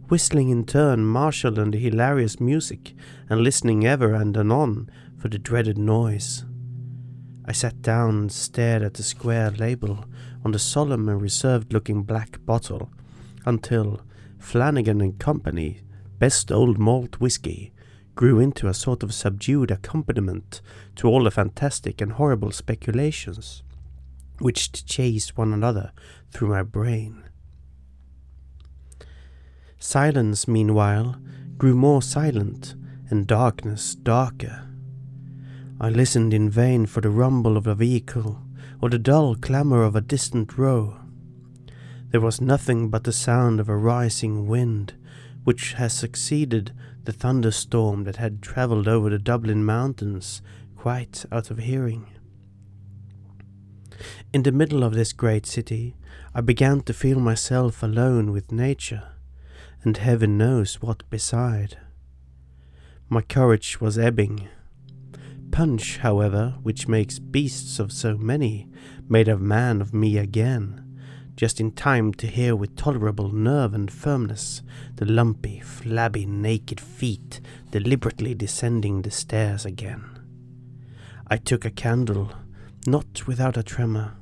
[0.10, 2.94] whistling in turn martial and hilarious music,
[3.30, 4.90] and listening ever and anon
[5.22, 6.44] for the dreaded noise.
[7.46, 10.06] I sat down and stared at the square label
[10.44, 12.90] on the solemn and reserved looking black bottle
[13.46, 14.02] until
[14.40, 15.82] Flanagan and Company,
[16.18, 17.72] best old malt whiskey,
[18.16, 20.62] grew into a sort of subdued accompaniment
[20.96, 23.64] to all the fantastic and horrible speculations
[24.40, 25.92] which chased one another
[26.32, 27.24] through my brain.
[29.78, 31.18] Silence, meanwhile,
[31.58, 32.76] grew more silent,
[33.10, 34.71] and darkness darker.
[35.84, 38.40] I listened in vain for the rumble of a vehicle
[38.84, 41.00] or the dull clamour of a distant row.
[42.12, 44.94] There was nothing but the sound of a rising wind,
[45.44, 46.72] which has succeeded
[47.06, 50.44] the thunderstorm that had travelled over the Dublin mountains
[50.76, 52.06] quite out of hearing.
[54.32, 55.96] In the middle of this great city,
[56.36, 59.14] I began to feel myself alone with nature,
[59.82, 61.80] and heaven knows what beside.
[63.10, 64.48] My courage was ebbing,
[65.52, 68.70] Punch, however, which makes beasts of so many,
[69.10, 70.84] made a man of me again,
[71.36, 74.62] just in time to hear with tolerable nerve and firmness
[74.96, 80.20] the lumpy, flabby, naked feet deliberately descending the stairs again.
[81.28, 82.32] I took a candle,
[82.88, 84.14] not without a tremor.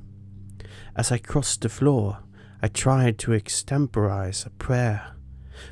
[0.95, 2.19] As I crossed the floor,
[2.61, 5.13] I tried to extemporize a prayer,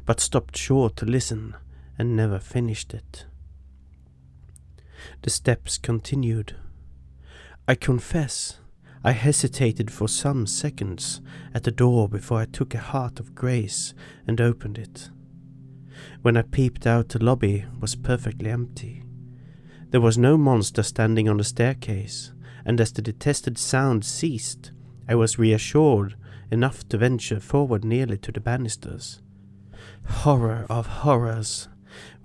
[0.06, 1.56] but stopped short to listen
[1.98, 3.26] and never finished it.
[5.28, 6.56] The steps continued.
[7.68, 8.62] I confess,
[9.04, 11.20] I hesitated for some seconds
[11.54, 13.94] at the door before I took a heart of grace
[14.26, 15.10] and opened it.
[16.22, 19.04] When I peeped out, the lobby was perfectly empty.
[19.90, 22.32] There was no monster standing on the staircase,
[22.64, 24.72] and as the detested sound ceased,
[25.10, 26.16] I was reassured
[26.52, 29.22] enough to venture forward nearly to the banisters.
[30.06, 31.68] Horror of horrors!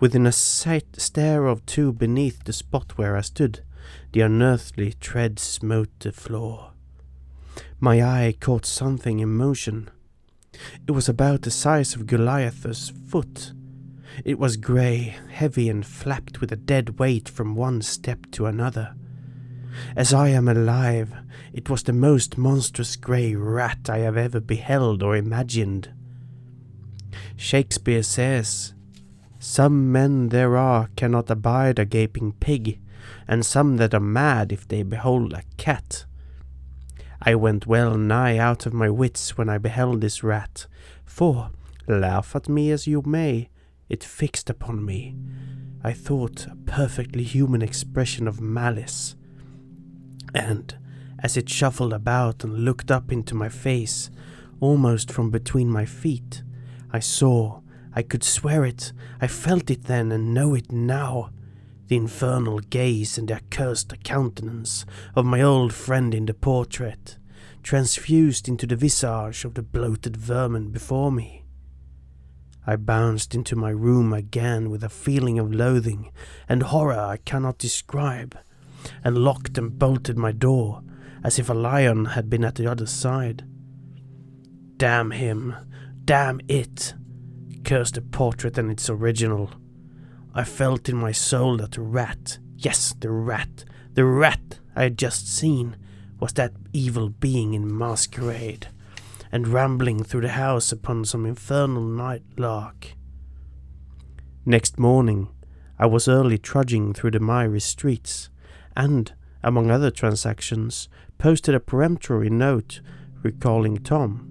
[0.03, 3.61] Within a sight stare of two beneath the spot where I stood,
[4.11, 6.73] the unearthly tread smote the floor.
[7.79, 9.89] My eye caught something in motion.
[10.89, 13.53] It was about the size of Goliath's foot.
[14.25, 18.97] It was grey, heavy, and flapped with a dead weight from one step to another.
[19.95, 21.15] As I am alive,
[21.53, 25.93] it was the most monstrous grey rat I have ever beheld or imagined.
[27.37, 28.75] Shakespeare says,
[29.45, 32.79] some men there are cannot abide a gaping pig,
[33.27, 36.05] and some that are mad if they behold a cat.
[37.21, 40.67] I went well nigh out of my wits when I beheld this rat,
[41.05, 41.51] for,
[41.89, 43.49] laugh at me as you may,
[43.89, 45.17] it fixed upon me,
[45.83, 49.17] I thought, a perfectly human expression of malice.
[50.33, 50.73] And
[51.19, 54.09] as it shuffled about and looked up into my face,
[54.61, 56.45] almost from between my feet,
[56.93, 57.59] I saw,
[57.95, 61.31] I could swear it, I felt it then and know it now,
[61.89, 67.19] the infernal gaze and accursed countenance of my old friend in the portrait,
[67.63, 71.45] transfused into the visage of the bloated vermin before me.
[72.67, 76.13] I bounced into my room again with a feeling of loathing
[76.49, 78.39] and horror I cannot describe,
[79.05, 80.83] and locked and bolted my door
[81.25, 83.45] as if a lion had been at the other side.
[84.77, 85.55] Damn him!
[86.05, 86.95] Damn it!
[87.65, 89.51] Curse the portrait and its original.
[90.35, 94.99] I felt in my soul that the rat, yes, the rat, the rat I had
[94.99, 95.77] just seen,
[96.19, 98.69] was that evil being in masquerade,
[99.31, 102.95] and rambling through the house upon some infernal night lark.
[104.45, 105.29] Next morning,
[105.79, 108.29] I was early trudging through the miry streets,
[108.77, 112.81] and, among other transactions, posted a peremptory note
[113.23, 114.29] recalling Tom.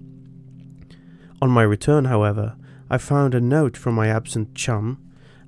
[1.40, 2.56] On my return, however,
[2.92, 4.98] I found a note from my absent chum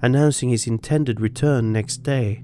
[0.00, 2.42] announcing his intended return next day.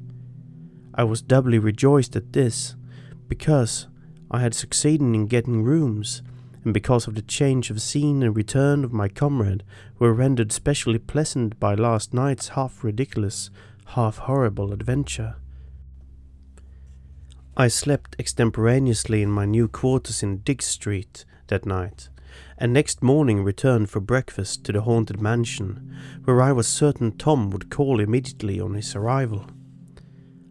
[0.94, 2.76] I was doubly rejoiced at this,
[3.26, 3.86] because
[4.30, 6.20] I had succeeded in getting rooms,
[6.64, 9.64] and because of the change of scene and return of my comrade
[9.98, 13.48] were rendered specially pleasant by last night's half ridiculous,
[13.86, 15.36] half horrible adventure.
[17.56, 22.10] I slept extemporaneously in my new quarters in Digges Street that night,
[22.60, 27.50] and next morning returned for breakfast to the haunted mansion, where I was certain Tom
[27.50, 29.46] would call immediately on his arrival.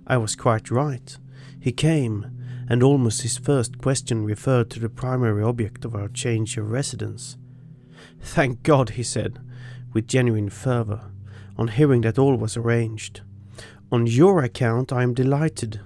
[0.08, 1.16] I was quite right.
[1.60, 2.26] He came,
[2.68, 7.38] and almost his first question referred to the primary object of our change of residence.
[8.20, 9.40] Thank God, he said,
[9.94, 11.12] with genuine fervour,
[11.58, 13.22] on hearing that all was arranged.
[13.92, 15.80] On your account I am delighted.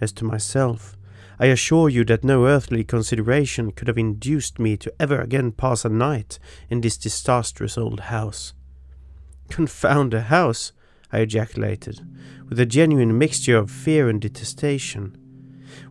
[0.00, 0.96] As to myself,
[1.40, 5.84] I assure you that no earthly consideration could have induced me to ever again pass
[5.84, 8.54] a night in this disastrous old house.
[9.48, 10.72] Confound the house!
[11.12, 12.00] I ejaculated,
[12.48, 15.16] with a genuine mixture of fear and detestation.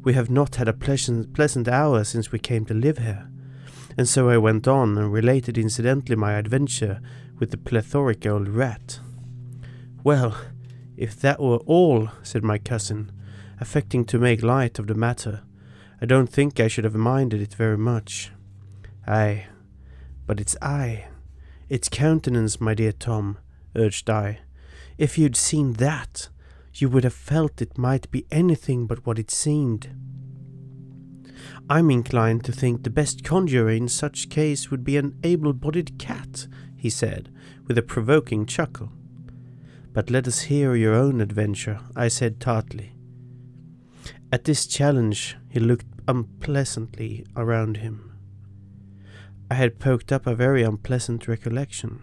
[0.03, 3.29] We have not had a pleasant, pleasant hour since we came to live here.
[3.97, 7.01] And so I went on and related incidentally my adventure
[7.39, 8.99] with the plethoric old rat.
[10.03, 10.37] Well,
[10.97, 13.11] if that were all, said my cousin,
[13.59, 15.43] affecting to make light of the matter.
[16.01, 18.31] I don't think I should have minded it very much.
[19.07, 19.47] Ay,
[20.25, 21.07] but it's I.
[21.69, 23.39] Its countenance, my dear Tom,
[23.75, 24.39] urged I.
[24.97, 26.29] If you'd seen that,
[26.73, 29.89] you would have felt it might be anything but what it seemed.
[31.69, 35.97] I'm inclined to think the best conjurer in such case would be an able bodied
[35.97, 37.29] cat, he said,
[37.67, 38.91] with a provoking chuckle.
[39.93, 42.96] But let us hear your own adventure, I said tartly.
[44.31, 48.11] At this challenge, he looked unpleasantly around him.
[49.49, 52.01] I had poked up a very unpleasant recollection.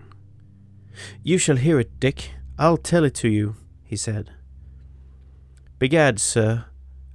[1.22, 2.30] You shall hear it, Dick.
[2.58, 4.30] I'll tell it to you, he said.
[5.78, 6.64] Begad, sir,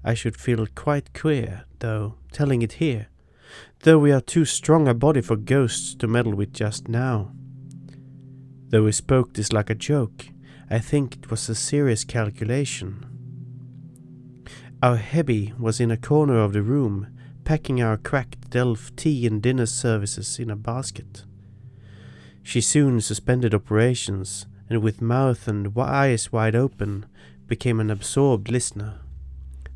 [0.04, 3.08] I should feel quite queer, though, telling it here,
[3.80, 7.32] though we are too strong a body for ghosts to meddle with just now.
[8.68, 10.28] Though he spoke this like a joke,
[10.70, 13.09] I think it was a serious calculation.
[14.82, 17.08] Our Hebby was in a corner of the room,
[17.44, 21.26] packing our cracked delf tea and dinner services in a basket.
[22.44, 27.06] She soon suspended operations, and with mouth and eyes wide open,
[27.46, 29.02] became an absorbed listener.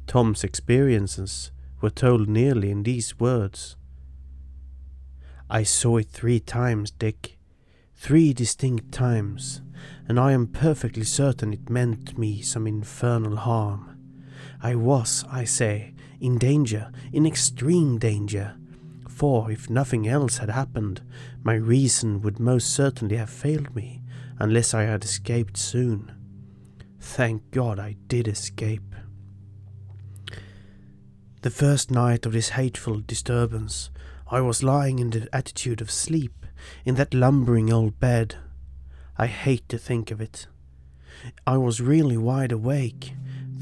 [0.08, 3.76] Tom's experiences were told nearly in these words.
[5.50, 7.38] I saw it three times, Dick.
[7.94, 9.62] Three distinct times,
[10.08, 13.93] and I am perfectly certain it meant me some infernal harm.
[14.64, 18.56] I was, I say, in danger, in extreme danger,
[19.10, 21.02] for if nothing else had happened,
[21.44, 24.02] my reason would most certainly have failed me,
[24.40, 26.14] unless I had escaped soon.
[26.98, 28.96] Thank God I did escape.
[31.42, 33.90] The first night of this hateful disturbance,
[34.32, 36.46] I was lying in the attitude of sleep,
[36.86, 38.38] in that lumbering old bed.
[39.18, 40.48] I hate to think of it.
[41.46, 43.14] I was really wide awake,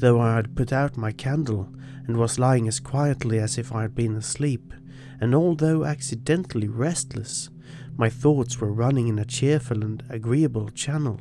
[0.02, 1.68] though I had put out my candle
[2.08, 4.74] and was lying as quietly as if I had been asleep,
[5.20, 7.50] and although accidentally restless,
[7.96, 11.20] my thoughts were running in a cheerful and agreeable channel.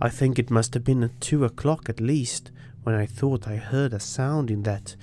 [0.00, 2.50] I think it must have been at two o'clock at least
[2.82, 4.96] when I thought I heard a sound in that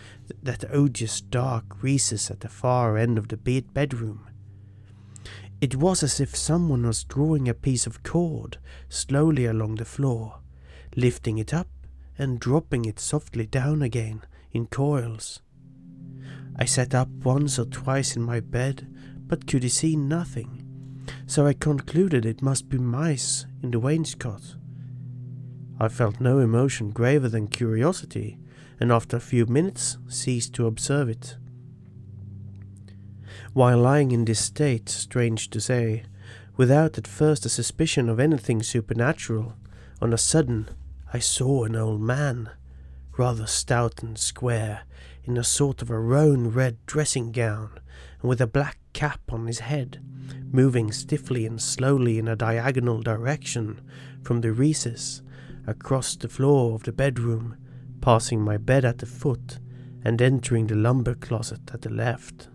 [0.43, 4.27] that odious dark recess at the far end of the bed bedroom.
[5.61, 8.57] It was as if someone was drawing a piece of cord
[8.89, 10.41] slowly along the floor,
[10.97, 11.69] lifting it up
[12.21, 15.41] and dropping it softly down again in coils.
[16.55, 18.87] I sat up once or twice in my bed,
[19.25, 20.63] but could see nothing,
[21.25, 24.55] so I concluded it must be mice in the wainscot.
[25.79, 28.37] I felt no emotion graver than curiosity,
[28.79, 31.37] and after a few minutes ceased to observe it.
[33.53, 36.03] While lying in this state, strange to say,
[36.55, 39.55] without at first a suspicion of anything supernatural,
[39.99, 40.69] on a sudden
[41.13, 42.51] I saw an old man,
[43.17, 44.83] rather stout and square,
[45.23, 47.79] in a sort of a roan red dressing gown,
[48.21, 50.01] and with a black cap on his head,
[50.51, 53.81] moving stiffly and slowly in a diagonal direction
[54.23, 55.21] from the recess
[55.67, 57.57] across the floor of the bedroom,
[57.99, 59.59] passing my bed at the foot
[60.03, 62.47] and entering the lumber closet at the left.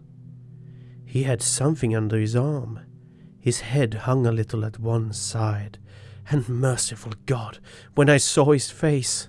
[1.04, 2.80] He had something under his arm.
[3.38, 5.78] His head hung a little at one side,
[6.31, 7.59] and merciful God,
[7.95, 9.29] when I saw his face.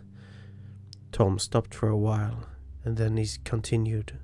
[1.11, 2.47] Tom stopped for a while,
[2.83, 4.17] and then he continued.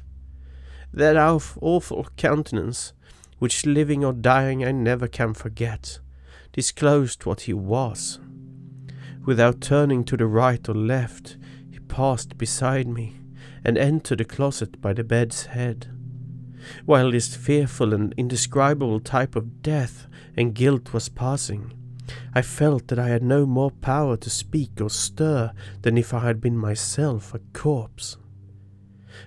[0.93, 2.93] That awful countenance,
[3.39, 5.99] which living or dying I never can forget,
[6.51, 8.19] disclosed what he was.
[9.25, 11.37] Without turning to the right or left,
[11.71, 13.15] he passed beside me
[13.63, 15.89] and entered the closet by the bed's head.
[16.85, 20.07] While this fearful and indescribable type of death
[20.37, 21.73] and guilt was passing,
[22.33, 25.51] I felt that I had no more power to speak or stir
[25.81, 28.17] than if I had been myself a corpse.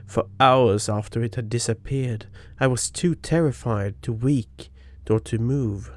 [0.05, 2.27] For hours after it had disappeared,
[2.59, 4.71] I was too terrified to weak
[5.09, 5.93] or to move.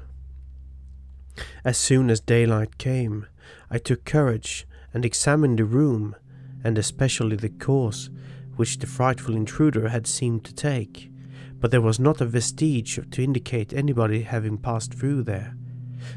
[1.64, 3.26] As soon as daylight came,
[3.70, 6.14] I took courage and examined the room,
[6.62, 8.10] and especially the course
[8.56, 11.10] which the frightful intruder had seemed to take,
[11.58, 15.56] but there was not a vestige to indicate anybody having passed through there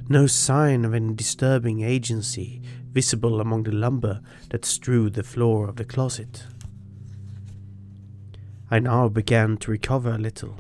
[0.08, 2.62] no sign of any disturbing agency
[2.92, 6.44] visible among the lumber that strewed the floor of the closet.
[8.70, 10.60] I now began to recover a little.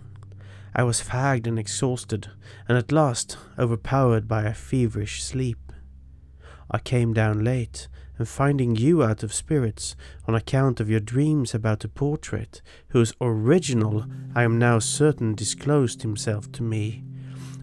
[0.75, 2.29] I was fagged and exhausted,
[2.67, 5.71] and at last overpowered by a feverish sleep.
[6.69, 9.95] I came down late, and finding you out of spirits
[10.27, 14.05] on account of your dreams about the portrait, whose original
[14.35, 17.03] I am now certain disclosed himself to me,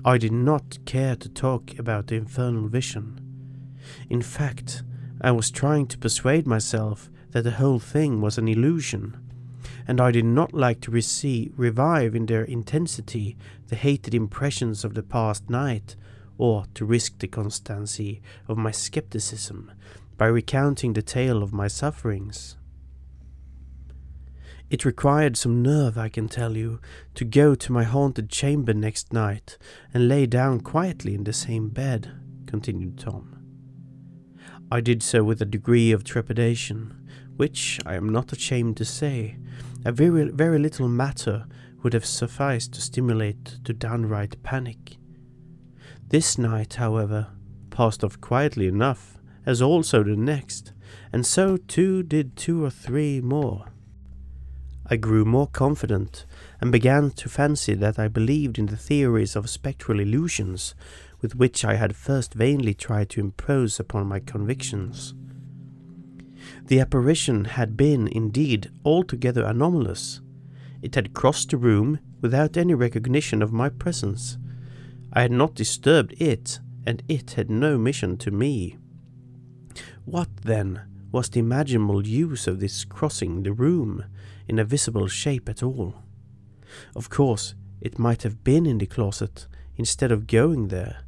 [0.03, 3.21] I did not care to talk about the infernal vision.
[4.09, 4.83] In fact,
[5.21, 9.19] I was trying to persuade myself that the whole thing was an illusion,
[9.87, 13.37] and I did not like to revive in their intensity
[13.69, 15.97] the hated impressions of the past night,
[16.39, 19.71] or to risk the constancy of my skepticism
[20.17, 22.57] by recounting the tale of my sufferings.
[24.71, 26.81] It required some nerve, I can tell you,
[27.17, 29.59] to go to my haunted chamber next night
[29.93, 32.13] and lay down quietly in the same bed,
[32.47, 33.37] continued Tom.
[34.71, 36.95] I did so with a degree of trepidation,
[37.37, 39.39] which, I am not ashamed to say,
[39.85, 41.47] a very, very little matter
[41.83, 44.99] would have sufficed to stimulate to downright panic.
[46.07, 47.27] This night, however,
[47.71, 50.73] passed off quietly enough, as also the next,
[51.13, 53.70] and so too did two or three more.
[54.93, 56.27] I grew more confident
[56.61, 60.75] and began to fancy that I believed in the theories of spectral illusions
[61.21, 65.15] with which I had first vainly tried to impose upon my convictions.
[66.67, 70.23] The apparition had been, indeed, altogether anomalous.
[70.83, 74.39] It had crossed the room without any recognition of my presence.
[75.13, 78.77] I had not disturbed it, and it had no mission to me.
[80.05, 80.81] What, then,
[81.13, 84.05] was the imaginable use of this crossing the room
[84.51, 85.95] in a visible shape at all?
[86.97, 89.47] Of course, it might have been in the closet
[89.77, 91.05] instead of going there,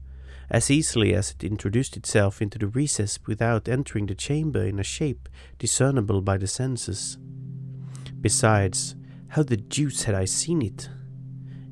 [0.48, 4.84] as easily as it introduced itself into the recess without entering the chamber in a
[4.84, 5.28] shape
[5.58, 7.18] discernible by the senses.
[8.20, 8.94] Besides,
[9.30, 10.88] how the deuce had I seen it?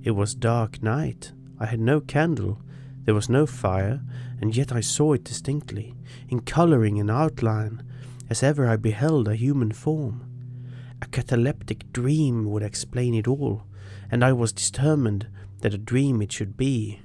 [0.02, 2.60] It was dark night, I had no candle,
[3.04, 4.00] there was no fire,
[4.40, 5.94] and yet I saw it distinctly,
[6.28, 7.84] in colouring and outline,
[8.28, 10.29] as ever I beheld a human form.
[11.02, 13.64] A cataleptic dream would explain it all,
[14.10, 15.28] and I was determined
[15.60, 17.00] that a dream it should be.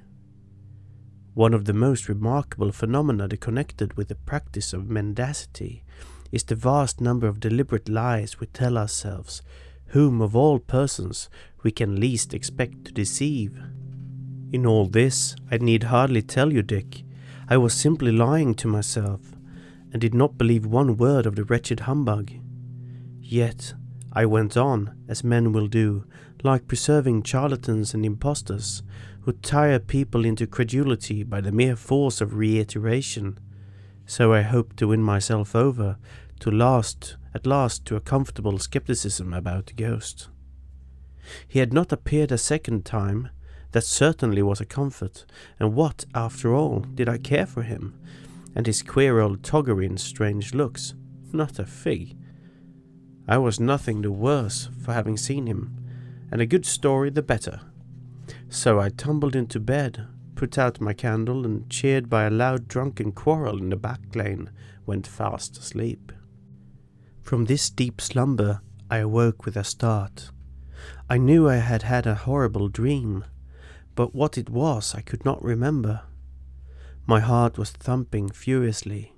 [1.33, 5.83] One of the most remarkable phenomena connected with the practice of mendacity
[6.31, 9.41] is the vast number of deliberate lies we tell ourselves,
[9.87, 11.29] whom of all persons
[11.63, 13.57] we can least expect to deceive.
[14.51, 17.03] In all this, I need hardly tell you, Dick,
[17.49, 19.33] I was simply lying to myself,
[19.91, 22.31] and did not believe one word of the wretched humbug.
[23.21, 23.73] Yet
[24.15, 26.05] I went on, as men will do,
[26.41, 28.81] like preserving charlatans and impostors,
[29.21, 33.37] who tire people into credulity by the mere force of reiteration.
[34.05, 35.97] So I hoped to win myself over
[36.39, 40.29] to last at last to a comfortable skepticism about the ghost.
[41.45, 43.29] He had not appeared a second time,
[43.73, 45.25] that certainly was a comfort,
[45.59, 47.93] and what, after all, did I care for him,
[48.55, 50.93] and his queer old toggery and strange looks?
[51.33, 52.15] Not a fig.
[53.27, 55.77] I was nothing the worse for having seen him,
[56.31, 57.61] and a good story the better.
[58.49, 63.11] So I tumbled into bed, put out my candle, and cheered by a loud drunken
[63.11, 64.51] quarrel in the back lane,
[64.85, 66.11] went fast asleep.
[67.21, 70.29] From this deep slumber I awoke with a start.
[71.09, 73.25] I knew I had had a horrible dream,
[73.95, 76.01] but what it was I could not remember.
[77.07, 79.15] My heart was thumping furiously.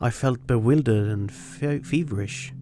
[0.00, 2.52] I felt bewildered and fe- feverish.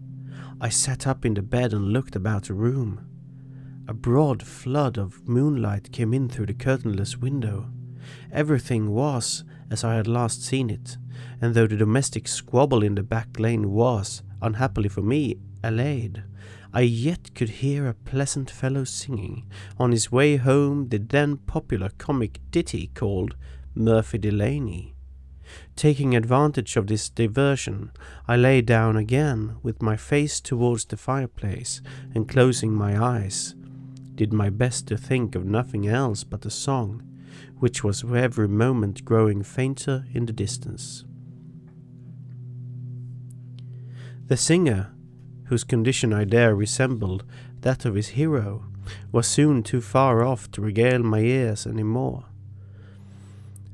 [0.63, 3.05] I sat up in the bed and looked about the room.
[3.85, 7.69] A broad flood of moonlight came in through the curtainless window.
[8.31, 10.95] Everything was as I had last seen it,
[11.41, 15.35] and though the domestic squabble in the back lane was, unhappily for me,
[15.65, 16.23] allayed,
[16.73, 19.45] I yet could hear a pleasant fellow singing
[19.77, 23.35] on his way home the then popular comic ditty called
[23.75, 24.92] Murphy Delaney.
[25.75, 27.91] Taking advantage of this diversion,
[28.27, 31.81] I lay down again with my face towards the fireplace
[32.13, 33.55] and closing my eyes,
[34.15, 37.01] did my best to think of nothing else but the song,
[37.57, 41.05] which was every moment growing fainter in the distance.
[44.27, 44.91] The singer,
[45.45, 47.23] whose condition I dare resembled
[47.61, 48.65] that of his hero,
[49.11, 52.25] was soon too far off to regale my ears any more.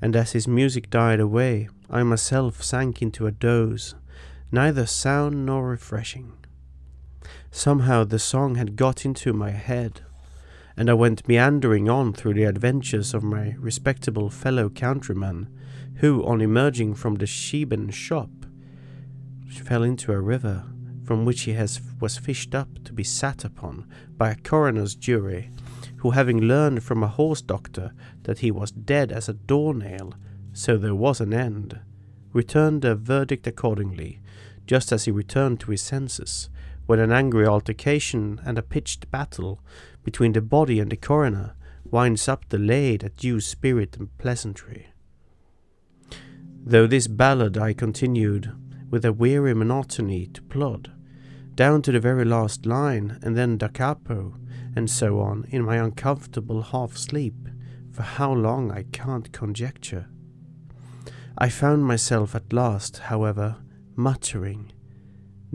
[0.02, 3.96] And as his music died away, I myself sank into a doze,
[4.52, 6.34] neither sound nor refreshing.
[7.52, 10.02] Somehow the song had got into my head,
[10.78, 15.50] and I went meandering on through the adventures of my respectable fellow countryman,
[15.96, 18.30] who, on emerging from the shebeen shop,
[19.50, 20.64] fell into a river
[21.04, 23.86] from which he has, was fished up to be sat upon
[24.16, 25.50] by a coroner's jury,
[26.00, 27.92] who having learned from a horse doctor
[28.24, 30.14] that he was dead as a doornail,
[30.54, 31.80] so there was an end,
[32.32, 34.20] returned a verdict accordingly,
[34.66, 36.50] just as he returned to his senses,
[36.86, 39.60] when an angry altercation and a pitched battle
[40.04, 41.54] between the body and the coroner
[41.92, 44.88] winds up the laid at due spirit and pleasantry.
[46.64, 48.52] Though this ballad I continued
[48.90, 50.92] with a weary monotony to plod,
[51.56, 54.36] down to the very last line, and then da capo,
[54.76, 57.48] and so on, in my uncomfortable half sleep,
[57.92, 60.08] for how long I can't conjecture.
[61.38, 63.58] I found myself at last, however,
[63.96, 64.72] muttering,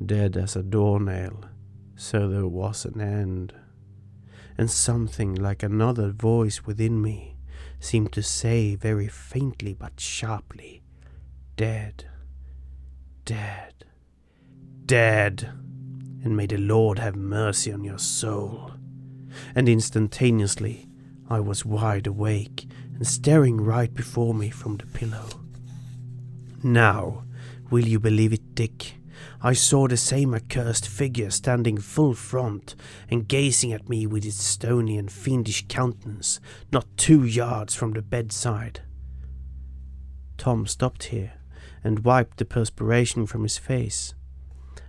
[0.05, 1.45] dead as a doornail,
[1.97, 3.55] so there was an end.
[4.57, 7.37] And something like another voice within me
[7.81, 10.83] seemed to say very faintly but sharply,
[11.57, 12.07] Dead
[13.25, 13.85] dead,
[14.85, 15.51] dead,
[16.23, 18.74] and may the Lord have mercy on your soul.
[19.55, 20.89] And instantaneously
[21.29, 25.27] I was wide awake and staring right before me from the pillow.
[26.63, 27.25] Now,
[27.71, 28.95] will you believe it, Dick?
[29.41, 32.75] I saw the same accursed figure standing full front
[33.11, 36.41] and gazing at me with its stony and fiendish countenance,
[36.73, 38.81] not two yards from the bedside.
[40.37, 41.35] Tom stopped here
[41.83, 44.15] and wiped the perspiration from his face.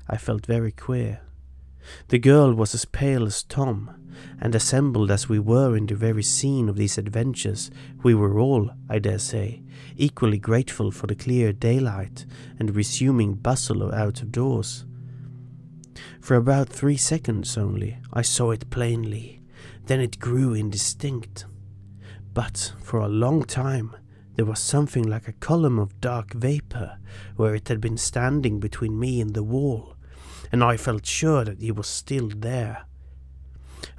[0.08, 1.22] I felt very queer.
[2.08, 3.95] The girl was as pale as Tom,
[4.40, 7.72] and assembled as we were in the very scene of these adventures,
[8.04, 9.64] we were all, I dare say,
[9.96, 12.26] equally grateful for the clear daylight
[12.60, 14.86] and resuming bustle out of doors.
[16.22, 19.42] For about three seconds only I saw it plainly,
[19.86, 21.46] then it grew indistinct.
[22.34, 23.96] But for a long time
[24.36, 26.98] there was something like a column of dark vapor
[27.38, 29.96] where it had been standing between me and the wall,
[30.52, 32.86] and I felt sure that it was still there.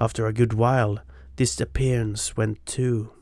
[0.01, 1.01] After a good while,
[1.37, 3.13] this appearance went too.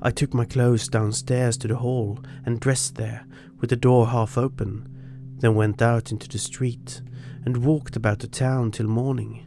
[0.00, 3.26] I took my clothes downstairs to the hall and dressed there,
[3.60, 4.88] with the door half open,
[5.38, 7.00] then went out into the street
[7.44, 9.46] and walked about the town till morning,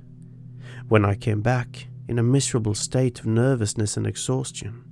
[0.88, 4.84] when I came back in a miserable state of nervousness and exhaustion.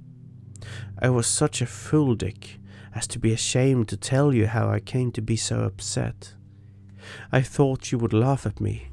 [0.99, 2.59] I was such a fool, Dick,
[2.93, 6.33] as to be ashamed to tell you how I came to be so upset.
[7.31, 8.89] I thought you would laugh at me,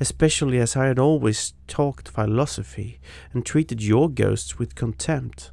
[0.00, 3.00] especially as I had always talked philosophy
[3.32, 5.50] and treated your ghosts with contempt.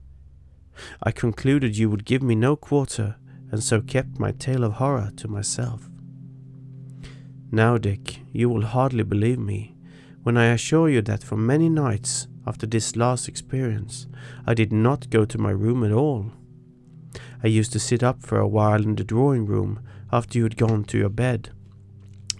[1.01, 3.15] I concluded you would give me no quarter,
[3.51, 5.89] and so kept my tale of horror to myself.
[7.51, 9.76] Now, Dick, you will hardly believe me
[10.24, 14.07] when I assure you that for many nights after this last experience,
[14.47, 16.32] I did not go to my room at all.
[17.43, 20.57] I used to sit up for a while in the drawing room after you had
[20.57, 21.51] gone to your bed,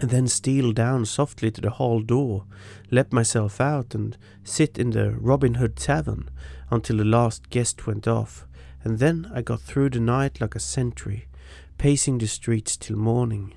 [0.04, 2.43] and then steal down softly to the hall door,
[2.91, 6.30] let myself out, and sit in the Robin Hood Tavern
[6.70, 8.45] until the last guest went off,
[8.84, 11.30] and then I got through the night like a sentry,
[11.78, 13.54] pacing the streets till morning.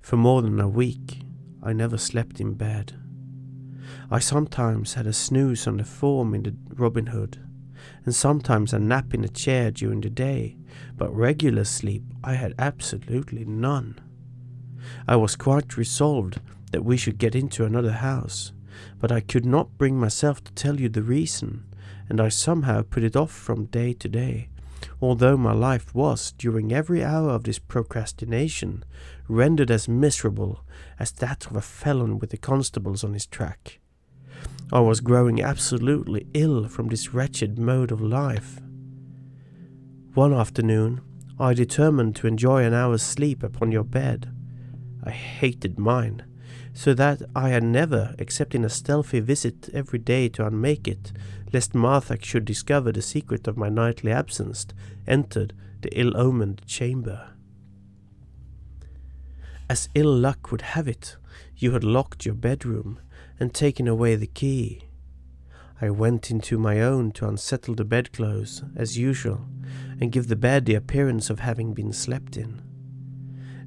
[0.00, 1.20] For more than a week,
[1.62, 2.94] I never slept in bed.
[4.10, 7.38] I sometimes had a snooze on the form in the Robin Hood,
[8.04, 10.56] and sometimes a nap in a chair during the day,
[10.96, 14.00] but regular sleep I had absolutely none.
[15.06, 16.40] I was quite resolved
[16.72, 18.52] that we should get into another house,
[18.98, 21.64] but I could not bring myself to tell you the reason,
[22.08, 24.48] and I somehow put it off from day to day,
[25.00, 28.84] although my life was, during every hour of this procrastination,
[29.28, 30.64] rendered as miserable
[30.98, 33.80] as that of a felon with the constables on his track.
[34.72, 38.60] I was growing absolutely ill from this wretched mode of life.
[40.14, 41.00] One afternoon,
[41.38, 44.30] I determined to enjoy an hour's sleep upon your bed.
[45.02, 46.24] I hated mine,
[46.72, 51.12] so that I had never, except in a stealthy visit every day to unmake it,
[51.52, 54.66] lest Martha should discover the secret of my nightly absence,
[55.06, 57.30] entered the ill omened chamber.
[59.70, 61.16] As ill luck would have it,
[61.56, 63.00] you had locked your bedroom
[63.38, 64.84] and taken away the key.
[65.80, 69.46] I went into my own to unsettle the bedclothes, as usual,
[70.00, 72.62] and give the bed the appearance of having been slept in.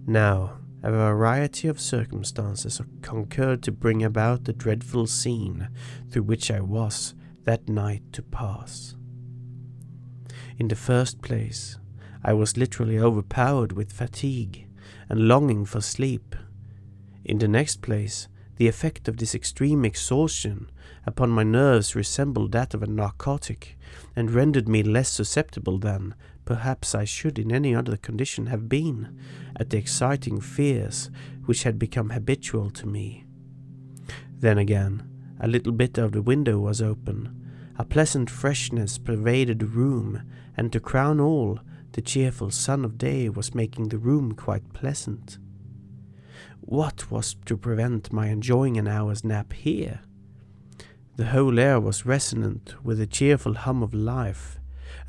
[0.06, 5.70] Now, a variety of circumstances concurred to bring about the dreadful scene
[6.10, 7.14] through which I was
[7.44, 8.96] that night to pass.
[10.58, 11.78] In the first place,
[12.24, 14.68] I was literally overpowered with fatigue
[15.10, 16.36] and longing for sleep.
[17.26, 18.28] In the next place,
[18.58, 20.70] the effect of this extreme exhaustion
[21.06, 23.78] upon my nerves resembled that of a narcotic,
[24.16, 26.14] and rendered me less susceptible than,
[26.52, 29.18] perhaps, I should in any other condition have been,
[29.56, 31.10] at the exciting fears
[31.46, 33.24] which had become habitual to me.
[34.38, 35.08] Then again,
[35.40, 40.24] a little bit of the window was open, a pleasant freshness pervaded the room,
[40.58, 41.62] and to crown all,
[41.94, 45.38] the cheerful sun of day was making the room quite pleasant.
[46.60, 50.02] What was to prevent my enjoying an hour's nap here?
[51.16, 54.60] The whole air was resonant with the cheerful hum of life,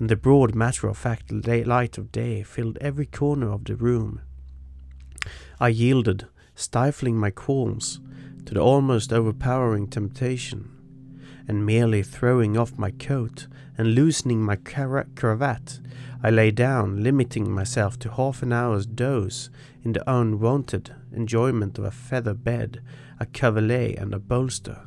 [0.03, 4.21] and the broad matter of fact light of day filled every corner of the room.
[5.61, 6.27] I yielded,
[6.57, 8.01] stifling my qualms,
[8.47, 10.69] to the almost overpowering temptation,
[11.47, 13.47] and merely throwing off my coat
[13.79, 15.79] and loosening my cravat,
[16.21, 19.51] I lay down, limiting myself to half an hour's doze
[19.85, 22.83] in the unwonted enjoyment of a feather bed,
[23.21, 24.81] a coverlet, and a bolster.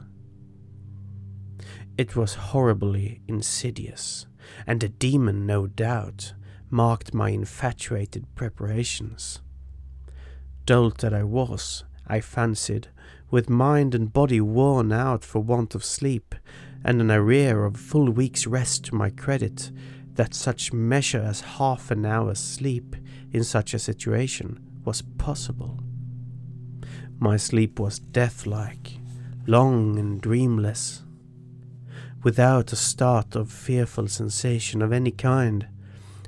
[1.98, 4.28] It was horribly insidious,
[4.66, 6.34] and a demon, no doubt,
[6.70, 9.40] marked my infatuated preparations.
[10.66, 12.88] Dolt that I was, I fancied,
[13.30, 16.36] with mind and body worn out for want of sleep,
[16.84, 19.72] and an arrear of full week's rest to my credit,
[20.14, 22.96] that such measure as half an hour's sleep
[23.32, 25.80] in such a situation was possible.
[27.20, 29.00] My sleep was death-like,
[29.48, 31.04] long and dreamless,
[32.26, 35.68] without a start of fearful sensation of any kind,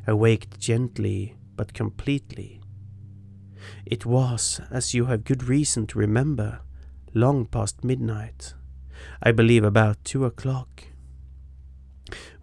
[0.05, 2.61] awaked gently but completely.
[3.83, 6.59] It was, as you have good reason to remember,
[7.15, 8.53] long past midnight,
[9.23, 10.83] I believe about two o'clock.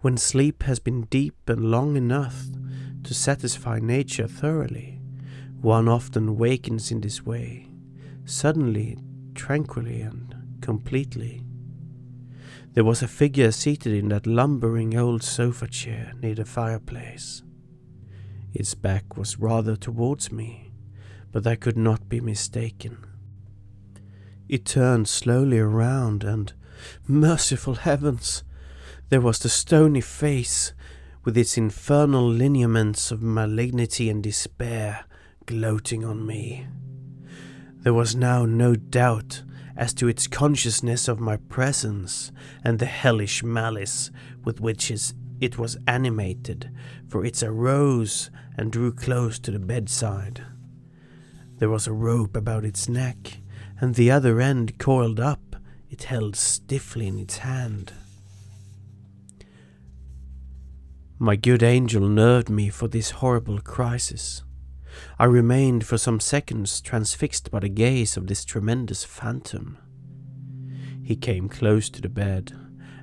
[0.01, 2.47] When sleep has been deep and long enough
[3.05, 4.99] to satisfy nature thoroughly,
[5.61, 7.69] one often wakens in this way,
[8.25, 8.97] suddenly,
[9.33, 11.44] tranquilly, and completely.
[12.75, 17.41] There was a figure seated in that lumbering old sofa chair near the fireplace.
[18.53, 20.73] Its back was rather towards me,
[21.31, 22.97] but I could not be mistaken.
[24.49, 26.51] It turned slowly around, and,
[27.07, 28.43] merciful heavens,
[29.07, 30.73] there was the stony face,
[31.23, 35.05] with its infernal lineaments of malignity and despair,
[35.45, 36.67] gloating on me.
[37.77, 39.43] There was now no doubt
[39.77, 42.31] as to its consciousness of my presence
[42.63, 44.11] and the hellish malice
[44.43, 44.91] with which
[45.41, 46.71] it was animated,
[47.07, 50.43] for it arose and drew close to the bedside.
[51.57, 53.39] There was a rope about its neck,
[53.79, 55.55] and the other end coiled up,
[55.89, 57.93] it held stiffly in its hand.
[61.17, 64.43] My good angel nerved me for this horrible crisis.
[65.19, 69.77] I remained for some seconds transfixed by the gaze of this tremendous phantom.
[71.03, 72.53] He came close to the bed,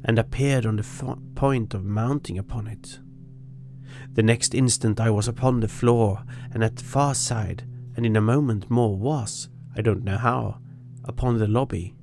[0.04, 2.98] and appeared on the point of mounting upon it.
[4.12, 7.64] The next instant I was upon the floor and at the far side,
[7.96, 10.58] and in a moment more was, I don't know how,
[11.04, 11.94] upon the lobby.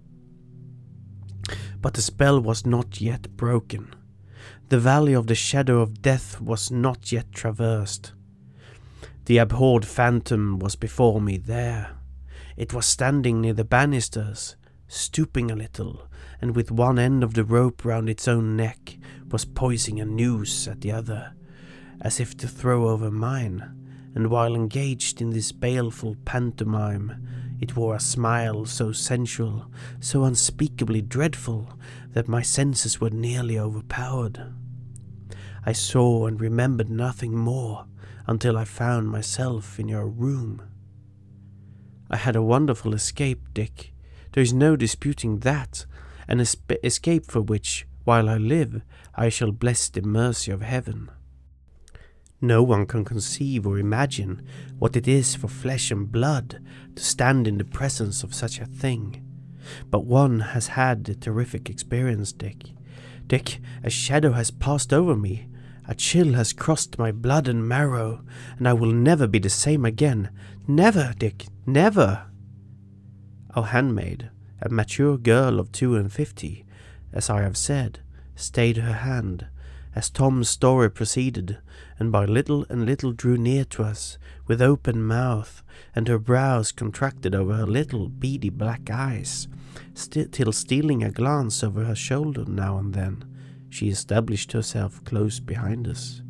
[1.82, 3.94] But the spell was not yet broken.
[4.70, 8.14] The valley of the shadow of death was not yet traversed.
[9.30, 11.92] The abhorred phantom was before me there.
[12.58, 14.56] It was standing near the banisters,
[14.88, 16.08] stooping a little,
[16.42, 18.98] and with one end of the rope round its own neck
[19.30, 21.36] was poising a noose at the other,
[22.02, 27.24] as if to throw over mine, and while engaged in this baleful pantomime,
[27.62, 31.70] it wore a smile so sensual, so unspeakably dreadful,
[32.14, 34.56] that my senses were nearly overpowered.
[35.68, 37.86] I saw and remembered nothing more
[38.30, 40.62] until I found myself in your room.
[42.12, 43.92] I had a wonderful escape, Dick.
[44.34, 45.88] There is no disputing that,
[46.28, 48.84] an escape for which, while I live,
[49.16, 51.10] I shall bless the mercy of heaven.
[52.40, 56.62] No one can conceive or imagine what it is for flesh and blood
[56.96, 59.26] to stand in the presence of such a thing.
[59.90, 62.58] But one has had the terrific experience, Dick.
[63.26, 65.49] Dick, a shadow has passed over me,
[65.90, 68.22] a chill has crossed my blood and marrow,
[68.60, 70.30] and I will never be the same again.
[70.68, 72.28] Never, Dick, never.
[73.56, 74.30] Our handmaid,
[74.62, 76.64] a mature girl of two and fifty,
[77.12, 78.02] as I have said,
[78.36, 79.48] stayed her hand,
[79.96, 81.58] as Tom's story proceeded,
[81.98, 85.64] and by little and little drew near to us, with open mouth,
[85.96, 89.48] and her brows contracted over her little beady black eyes,
[89.96, 93.26] st- till stealing a glance over her shoulder now and then,
[93.70, 96.22] she established herself close behind us.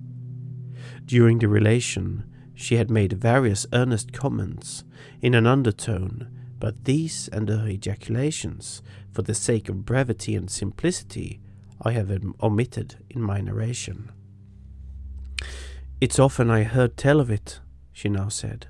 [1.05, 4.83] During the relation, she had made various earnest comments
[5.21, 6.27] in an undertone,
[6.59, 8.81] but these and her ejaculations,
[9.11, 11.39] for the sake of brevity and simplicity,
[11.81, 12.11] I have
[12.43, 14.11] omitted in my narration.
[16.01, 17.61] It's often I heard tell of it,
[17.93, 18.67] she now said,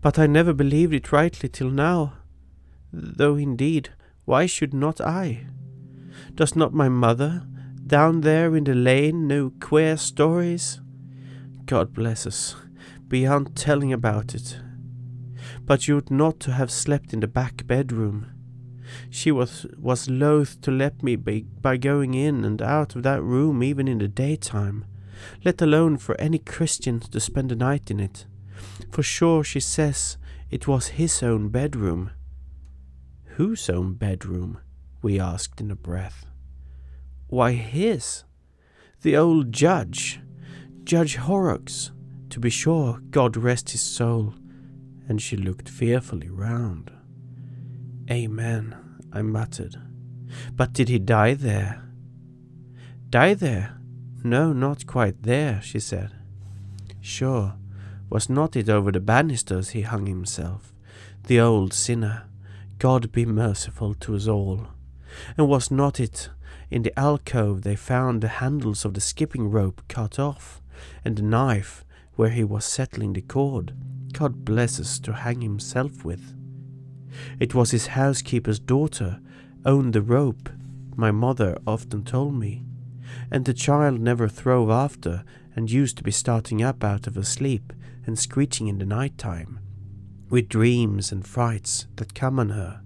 [0.00, 2.14] but I never believed it rightly till now.
[2.92, 3.90] Though indeed,
[4.24, 5.46] why should not I?
[6.34, 7.46] Does not my mother,
[7.88, 10.80] down there in the lane no queer stories?
[11.64, 12.54] God bless us,
[13.08, 14.58] beyond telling about it.
[15.64, 18.30] But you ought not to have slept in the back bedroom.
[19.08, 23.22] She was, was loath to let me be, by going in and out of that
[23.22, 24.84] room even in the daytime,
[25.42, 28.26] let alone for any Christian to spend the night in it.
[28.90, 30.18] For sure she says
[30.50, 32.10] it was his own bedroom.
[33.36, 34.58] Whose own bedroom?
[35.00, 36.27] we asked in a breath.
[37.28, 38.24] Why, his.
[39.02, 40.20] The old judge,
[40.84, 41.92] Judge Horrocks,
[42.30, 44.34] to be sure, God rest his soul.
[45.08, 46.90] And she looked fearfully round.
[48.10, 48.76] Amen,
[49.12, 49.76] I muttered.
[50.54, 51.84] But did he die there?
[53.10, 53.78] Die there?
[54.24, 56.12] No, not quite there, she said.
[57.00, 57.54] Sure,
[58.10, 60.72] was not it over the banisters he hung himself,
[61.26, 62.24] the old sinner?
[62.78, 64.68] God be merciful to us all.
[65.36, 66.30] And was not it
[66.70, 70.60] in the alcove they found the handles of the skipping rope cut off,
[71.04, 73.74] and the knife where he was settling the cord,
[74.12, 76.34] God bless us, to hang himself with.
[77.40, 79.20] It was his housekeeper's daughter
[79.64, 80.48] owned the rope,
[80.96, 82.64] my mother often told me,
[83.30, 87.24] and the child never throve after and used to be starting up out of her
[87.24, 87.72] sleep
[88.06, 89.60] and screeching in the night time,
[90.28, 92.82] with dreams and frights that come on her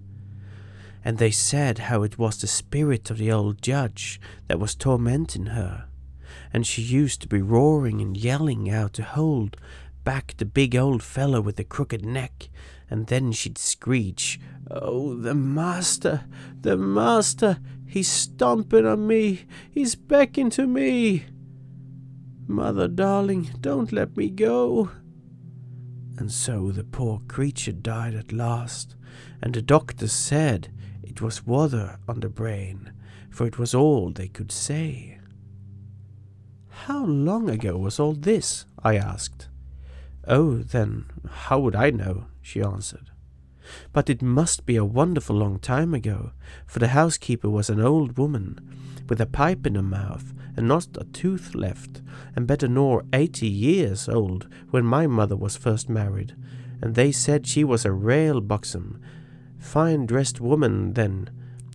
[1.03, 5.47] and they said how it was the spirit of the old judge that was tormenting
[5.47, 5.85] her,
[6.53, 9.57] and she used to be roaring and yelling out to hold
[10.03, 12.49] back the big old fellow with the crooked neck,
[12.89, 14.39] and then she'd screech,
[14.69, 16.25] Oh, the master,
[16.61, 21.25] the master, he's stomping on me, he's beckoning to me.
[22.47, 24.89] Mother, darling, don't let me go.
[26.17, 28.95] And so the poor creature died at last,
[29.41, 30.69] and the doctor said
[31.03, 32.93] it was water on the brain,
[33.29, 35.19] for it was all they could say.
[36.69, 38.65] How long ago was all this?
[38.83, 39.47] I asked.
[40.27, 42.25] Oh, then, how would I know?
[42.41, 43.11] she answered.
[43.91, 46.31] But it must be a wonderful long time ago,
[46.65, 48.59] for the housekeeper was an old woman,
[49.07, 52.01] with a pipe in her mouth, and not a tooth left,
[52.35, 56.35] and better nor eighty years old when my mother was first married,
[56.81, 58.99] and they said she was a rale buxom,
[59.63, 61.29] Fine dressed woman, then,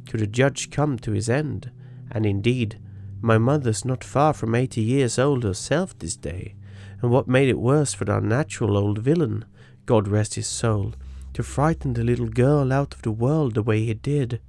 [0.07, 1.73] could a judge come to his end,
[2.13, 2.79] and indeed,
[3.21, 6.55] my mother's not far from eighty years old herself this day,
[7.01, 9.47] and what made it worse for the unnatural old villain,
[9.85, 10.95] God rest his soul,
[11.33, 14.41] to frighten the little girl out of the world the way he did,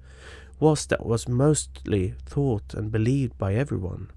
[0.59, 4.11] was that was mostly thought and believed by everyone.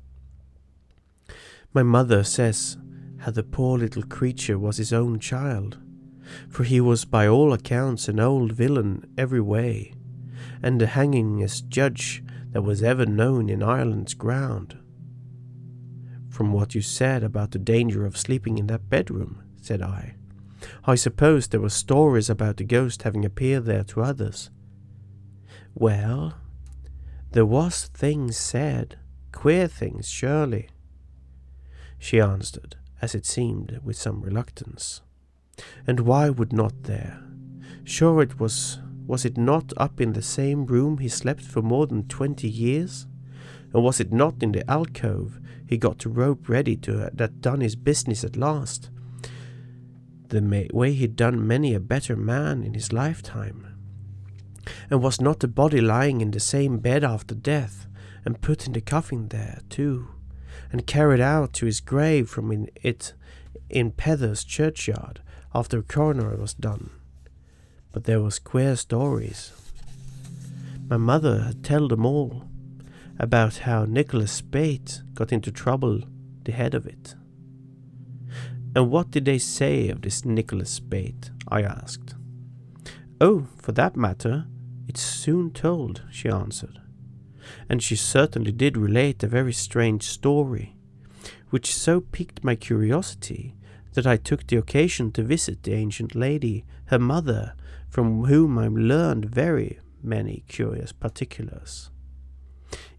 [1.73, 2.77] My mother says
[3.19, 5.79] how the poor little creature was his own child,
[6.49, 9.95] for he was by all accounts an old villain every way,
[10.63, 12.23] and the hangingest judge
[12.53, 14.79] that was ever known in Ireland's ground.
[16.29, 20.15] From what you said about the danger of sleeping in that bedroom, said I,
[20.85, 24.51] I suppose there were stories about the ghost having appeared there to others.
[25.75, 26.35] Well,
[27.33, 28.99] there was things said,
[29.33, 30.69] queer things, surely.
[31.99, 35.01] She answered, as it seemed, with some reluctance.
[35.87, 37.23] And why would not there?
[37.85, 41.87] Sure it was was it not up in the same room he slept for more
[41.87, 43.07] than twenty years?
[43.75, 47.61] And was it not in the alcove he got to rope ready to that done
[47.61, 48.91] his business at last?
[50.29, 53.67] The way he'd done many a better man in his lifetime.
[54.89, 57.87] And was not the body lying in the same bed after death,
[58.25, 60.09] and put in the coffin there, too,
[60.71, 63.15] and carried out to his grave from in it
[63.69, 65.21] in Peather's churchyard
[65.55, 66.91] after the coroner was done?
[67.93, 69.53] But there was queer stories.
[70.89, 72.45] My mother had told them all
[73.19, 76.03] about how Nicholas Spaight got into trouble,
[76.45, 77.15] the head of it.
[78.75, 81.31] And what did they say of this Nicholas Spaight?
[81.49, 82.15] I asked.
[83.21, 84.47] Oh, for that matter,
[84.89, 86.81] it's soon told, she answered.
[87.69, 90.77] And she certainly did relate a very strange story,
[91.51, 93.55] which so piqued my curiosity
[93.95, 97.55] that I took the occasion to visit the ancient lady, her mother,
[97.89, 101.91] from whom I learned very many curious particulars.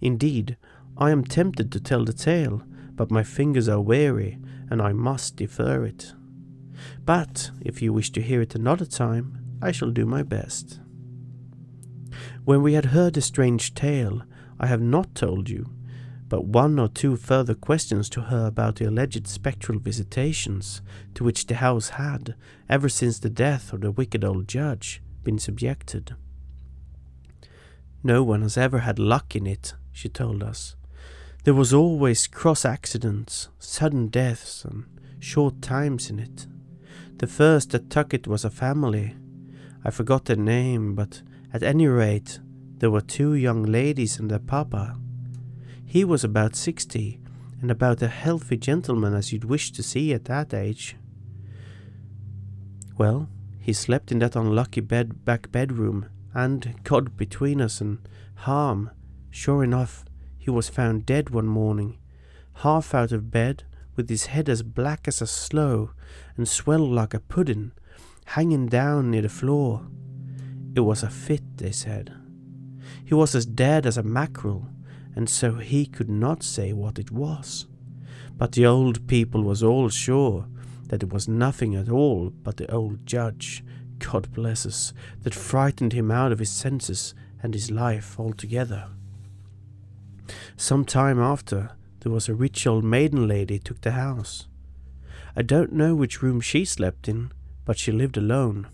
[0.01, 0.57] Indeed,
[0.97, 2.63] I am tempted to tell the tale,
[2.95, 4.37] but my fingers are weary,
[4.69, 6.13] and I must defer it.
[7.05, 10.79] But if you wish to hear it another time, I shall do my best.
[12.43, 14.23] When we had heard the strange tale,
[14.59, 15.69] I have not told you,
[16.33, 20.81] but one or two further questions to her about the alleged spectral visitations
[21.13, 22.33] to which the house had,
[22.67, 26.15] ever since the death of the wicked old judge, been subjected.
[28.01, 30.75] No one has ever had luck in it, she told us.
[31.43, 34.85] There was always cross accidents, sudden deaths, and
[35.19, 36.47] short times in it.
[37.17, 39.15] The first that took it was a family.
[39.85, 41.21] I forgot their name, but
[41.53, 42.39] at any rate,
[42.79, 44.97] there were two young ladies and their papa.
[45.93, 47.19] He was about sixty,
[47.61, 50.95] and about a healthy gentleman as you'd wish to see at that age.
[52.97, 53.29] Well,
[53.59, 57.99] he slept in that unlucky bed back bedroom, and, God between us and
[58.37, 58.89] harm,
[59.29, 60.03] sure enough,
[60.35, 61.99] he was found dead one morning,
[62.63, 63.63] half out of bed,
[63.95, 65.91] with his head as black as a sloe,
[66.35, 67.71] and swelled like a pudding,
[68.25, 69.85] hanging down near the floor.
[70.73, 72.11] It was a fit, they said.
[73.05, 74.69] He was as dead as a mackerel,
[75.15, 77.67] and so he could not say what it was.
[78.37, 80.47] But the old people was all sure
[80.87, 83.63] that it was nothing at all but the old judge,
[83.99, 88.87] God bless us, that frightened him out of his senses and his life altogether.
[90.57, 94.47] Some time after, there was a rich old maiden lady took the house.
[95.35, 97.31] I don't know which room she slept in,
[97.65, 98.67] but she lived alone.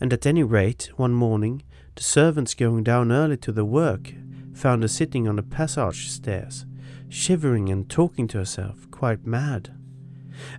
[0.00, 1.62] And at any rate, one morning,
[1.94, 4.12] the servants going down early to their work
[4.60, 6.66] found her sitting on the passage stairs,
[7.08, 9.74] shivering and talking to herself, quite mad.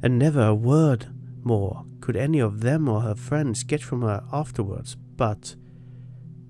[0.01, 1.07] And never a word
[1.43, 5.55] more could any of them or her friends get from her afterwards, but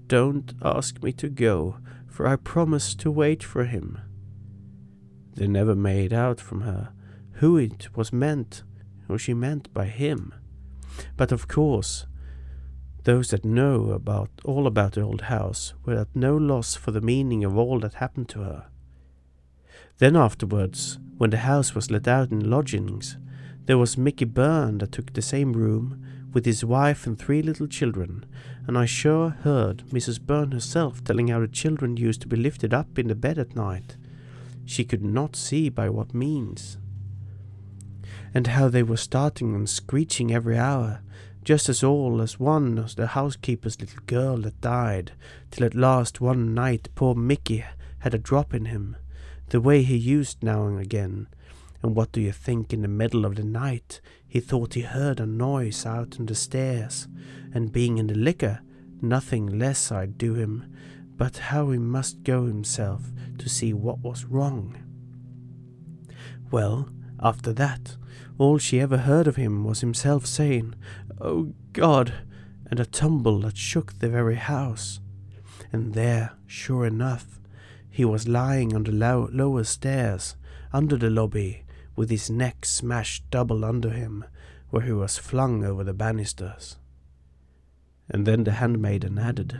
[0.08, 3.97] Don't ask me to go, for I promised to wait for him.
[5.36, 6.91] They never made out from her
[7.36, 8.64] who it was meant,
[9.08, 10.34] or she meant by him.
[11.16, 12.08] But of course,
[13.04, 17.02] those that know about all about the old house were at no loss for the
[17.02, 18.66] meaning of all that happened to her.
[19.97, 23.18] Then afterwards, when the house was let out in lodgings,
[23.66, 27.68] there was Mickey Byrne that took the same room with his wife and three little
[27.68, 28.26] children,
[28.68, 30.20] and I sure heard Mrs.
[30.22, 33.56] Byrne herself telling how the children used to be lifted up in the bed at
[33.56, 33.97] night.
[34.66, 36.78] She could not see by what means.
[38.34, 41.02] And how they were starting and screeching every hour,
[41.43, 45.11] just as all as one as the housekeeper's little girl that died,
[45.49, 47.63] till at last one night poor Mickey
[47.99, 48.95] had a drop in him,
[49.49, 51.27] the way he used now and again.
[51.83, 55.19] And what do you think in the middle of the night he thought he heard
[55.19, 57.07] a noise out on the stairs,
[57.53, 58.61] and being in the liquor,
[59.01, 60.71] nothing less I'd do him,
[61.17, 63.01] but how he must go himself
[63.39, 64.77] to see what was wrong.
[66.51, 66.89] Well,
[67.19, 67.97] after that,
[68.37, 70.73] all she ever heard of him was himself saying,
[71.24, 72.13] Oh God!
[72.72, 75.01] and a tumble that shook the very house.
[75.72, 77.39] And there, sure enough,
[77.89, 80.36] he was lying on the low- lower stairs,
[80.72, 81.65] under the lobby,
[81.95, 84.24] with his neck smashed double under him,
[84.69, 86.78] where he was flung over the banisters.
[88.09, 89.59] And then the handmaiden added,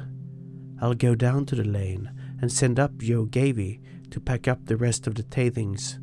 [0.82, 4.78] I'll go down to the lane and send up Joe Gavy to pack up the
[4.78, 6.00] rest of the tithings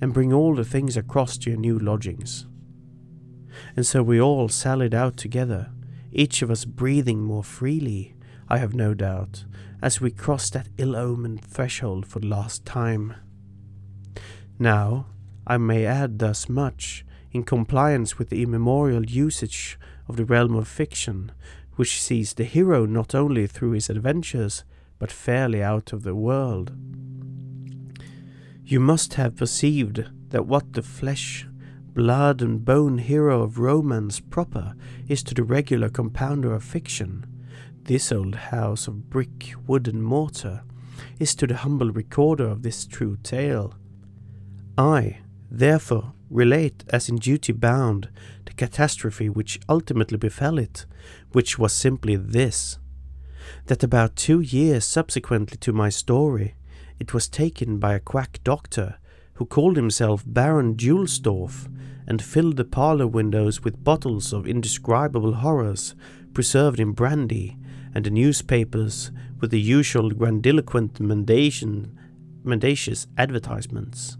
[0.00, 2.46] and bring all the things across to your new lodgings.
[3.76, 5.70] And so we all sallied out together,
[6.12, 8.14] each of us breathing more freely,
[8.48, 9.44] I have no doubt,
[9.82, 13.14] as we crossed that ill omened threshold for the last time.
[14.58, 15.06] Now,
[15.46, 19.78] I may add thus much, in compliance with the immemorial usage
[20.08, 21.32] of the realm of fiction,
[21.74, 24.64] which sees the hero not only through his adventures,
[24.98, 26.72] but fairly out of the world.
[28.64, 31.46] You must have perceived that what the flesh,
[31.94, 34.74] blood, and bone hero of romance proper
[35.08, 37.24] is to the regular compounder of fiction,
[37.84, 40.62] this old house of brick, wood, and mortar
[41.20, 43.74] is to the humble recorder of this true tale.
[44.76, 45.18] I,
[45.50, 48.08] therefore, relate as in duty bound
[48.44, 50.86] the catastrophe which ultimately befell it,
[51.32, 52.78] which was simply this
[53.66, 56.54] that about two years subsequently to my story,
[56.98, 58.96] it was taken by a quack doctor
[59.34, 61.68] who called himself Baron Julsdorf
[62.06, 65.94] and filled the parlour windows with bottles of indescribable horrors
[66.32, 67.56] preserved in brandy
[67.94, 74.16] and the newspapers with the usual grandiloquent mendacious advertisements.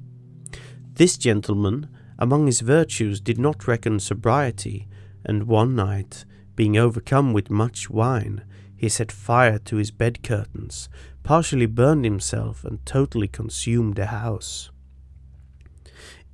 [0.95, 4.87] This gentleman, among his virtues, did not reckon sobriety,
[5.25, 6.25] and one night,
[6.55, 8.45] being overcome with much wine,
[8.77, 10.89] he set fire to his bed curtains,
[11.25, 14.71] partially burned himself, and totally consumed the house.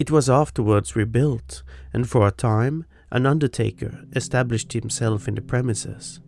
[0.00, 6.20] It was afterwards rebuilt, and for a time an undertaker established himself in the premises.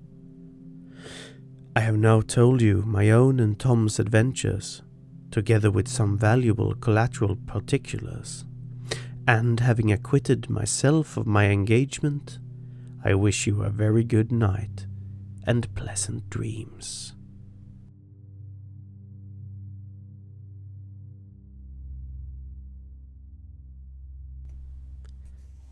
[1.75, 4.83] I have now told you my own and Tom's adventures,
[5.31, 8.45] together with some valuable collateral particulars,
[9.27, 12.41] and having acquitted myself of my engagement,
[13.03, 14.87] I wish you a very good night
[15.47, 17.15] and pleasant dreams.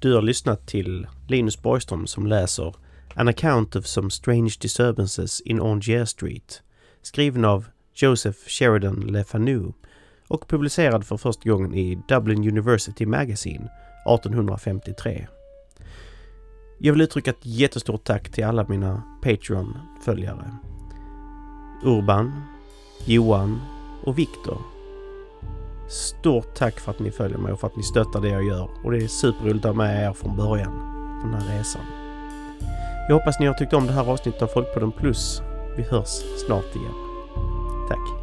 [0.00, 2.74] Du har lyssnat till Linus Borgström som läser
[3.14, 6.62] An Account of Some Strange Disturbances in Angier Street,
[7.02, 9.72] skriven av Joseph Sheridan Le Fanu
[10.28, 13.68] och publicerad för första gången i Dublin University Magazine
[14.14, 15.26] 1853.
[16.78, 20.50] Jag vill uttrycka ett jättestort tack till alla mina Patreon-följare.
[21.84, 22.42] Urban,
[23.06, 23.60] Johan
[24.04, 24.79] och Viktor.
[25.90, 28.68] Stort tack för att ni följer mig och för att ni stöttar det jag gör
[28.84, 30.72] och det är superroligt att ha med er från början
[31.22, 31.82] på den här resan.
[33.08, 35.42] Jag hoppas ni har tyckt om det här avsnittet av Folkpodden Plus.
[35.76, 36.94] Vi hörs snart igen.
[37.88, 38.19] Tack!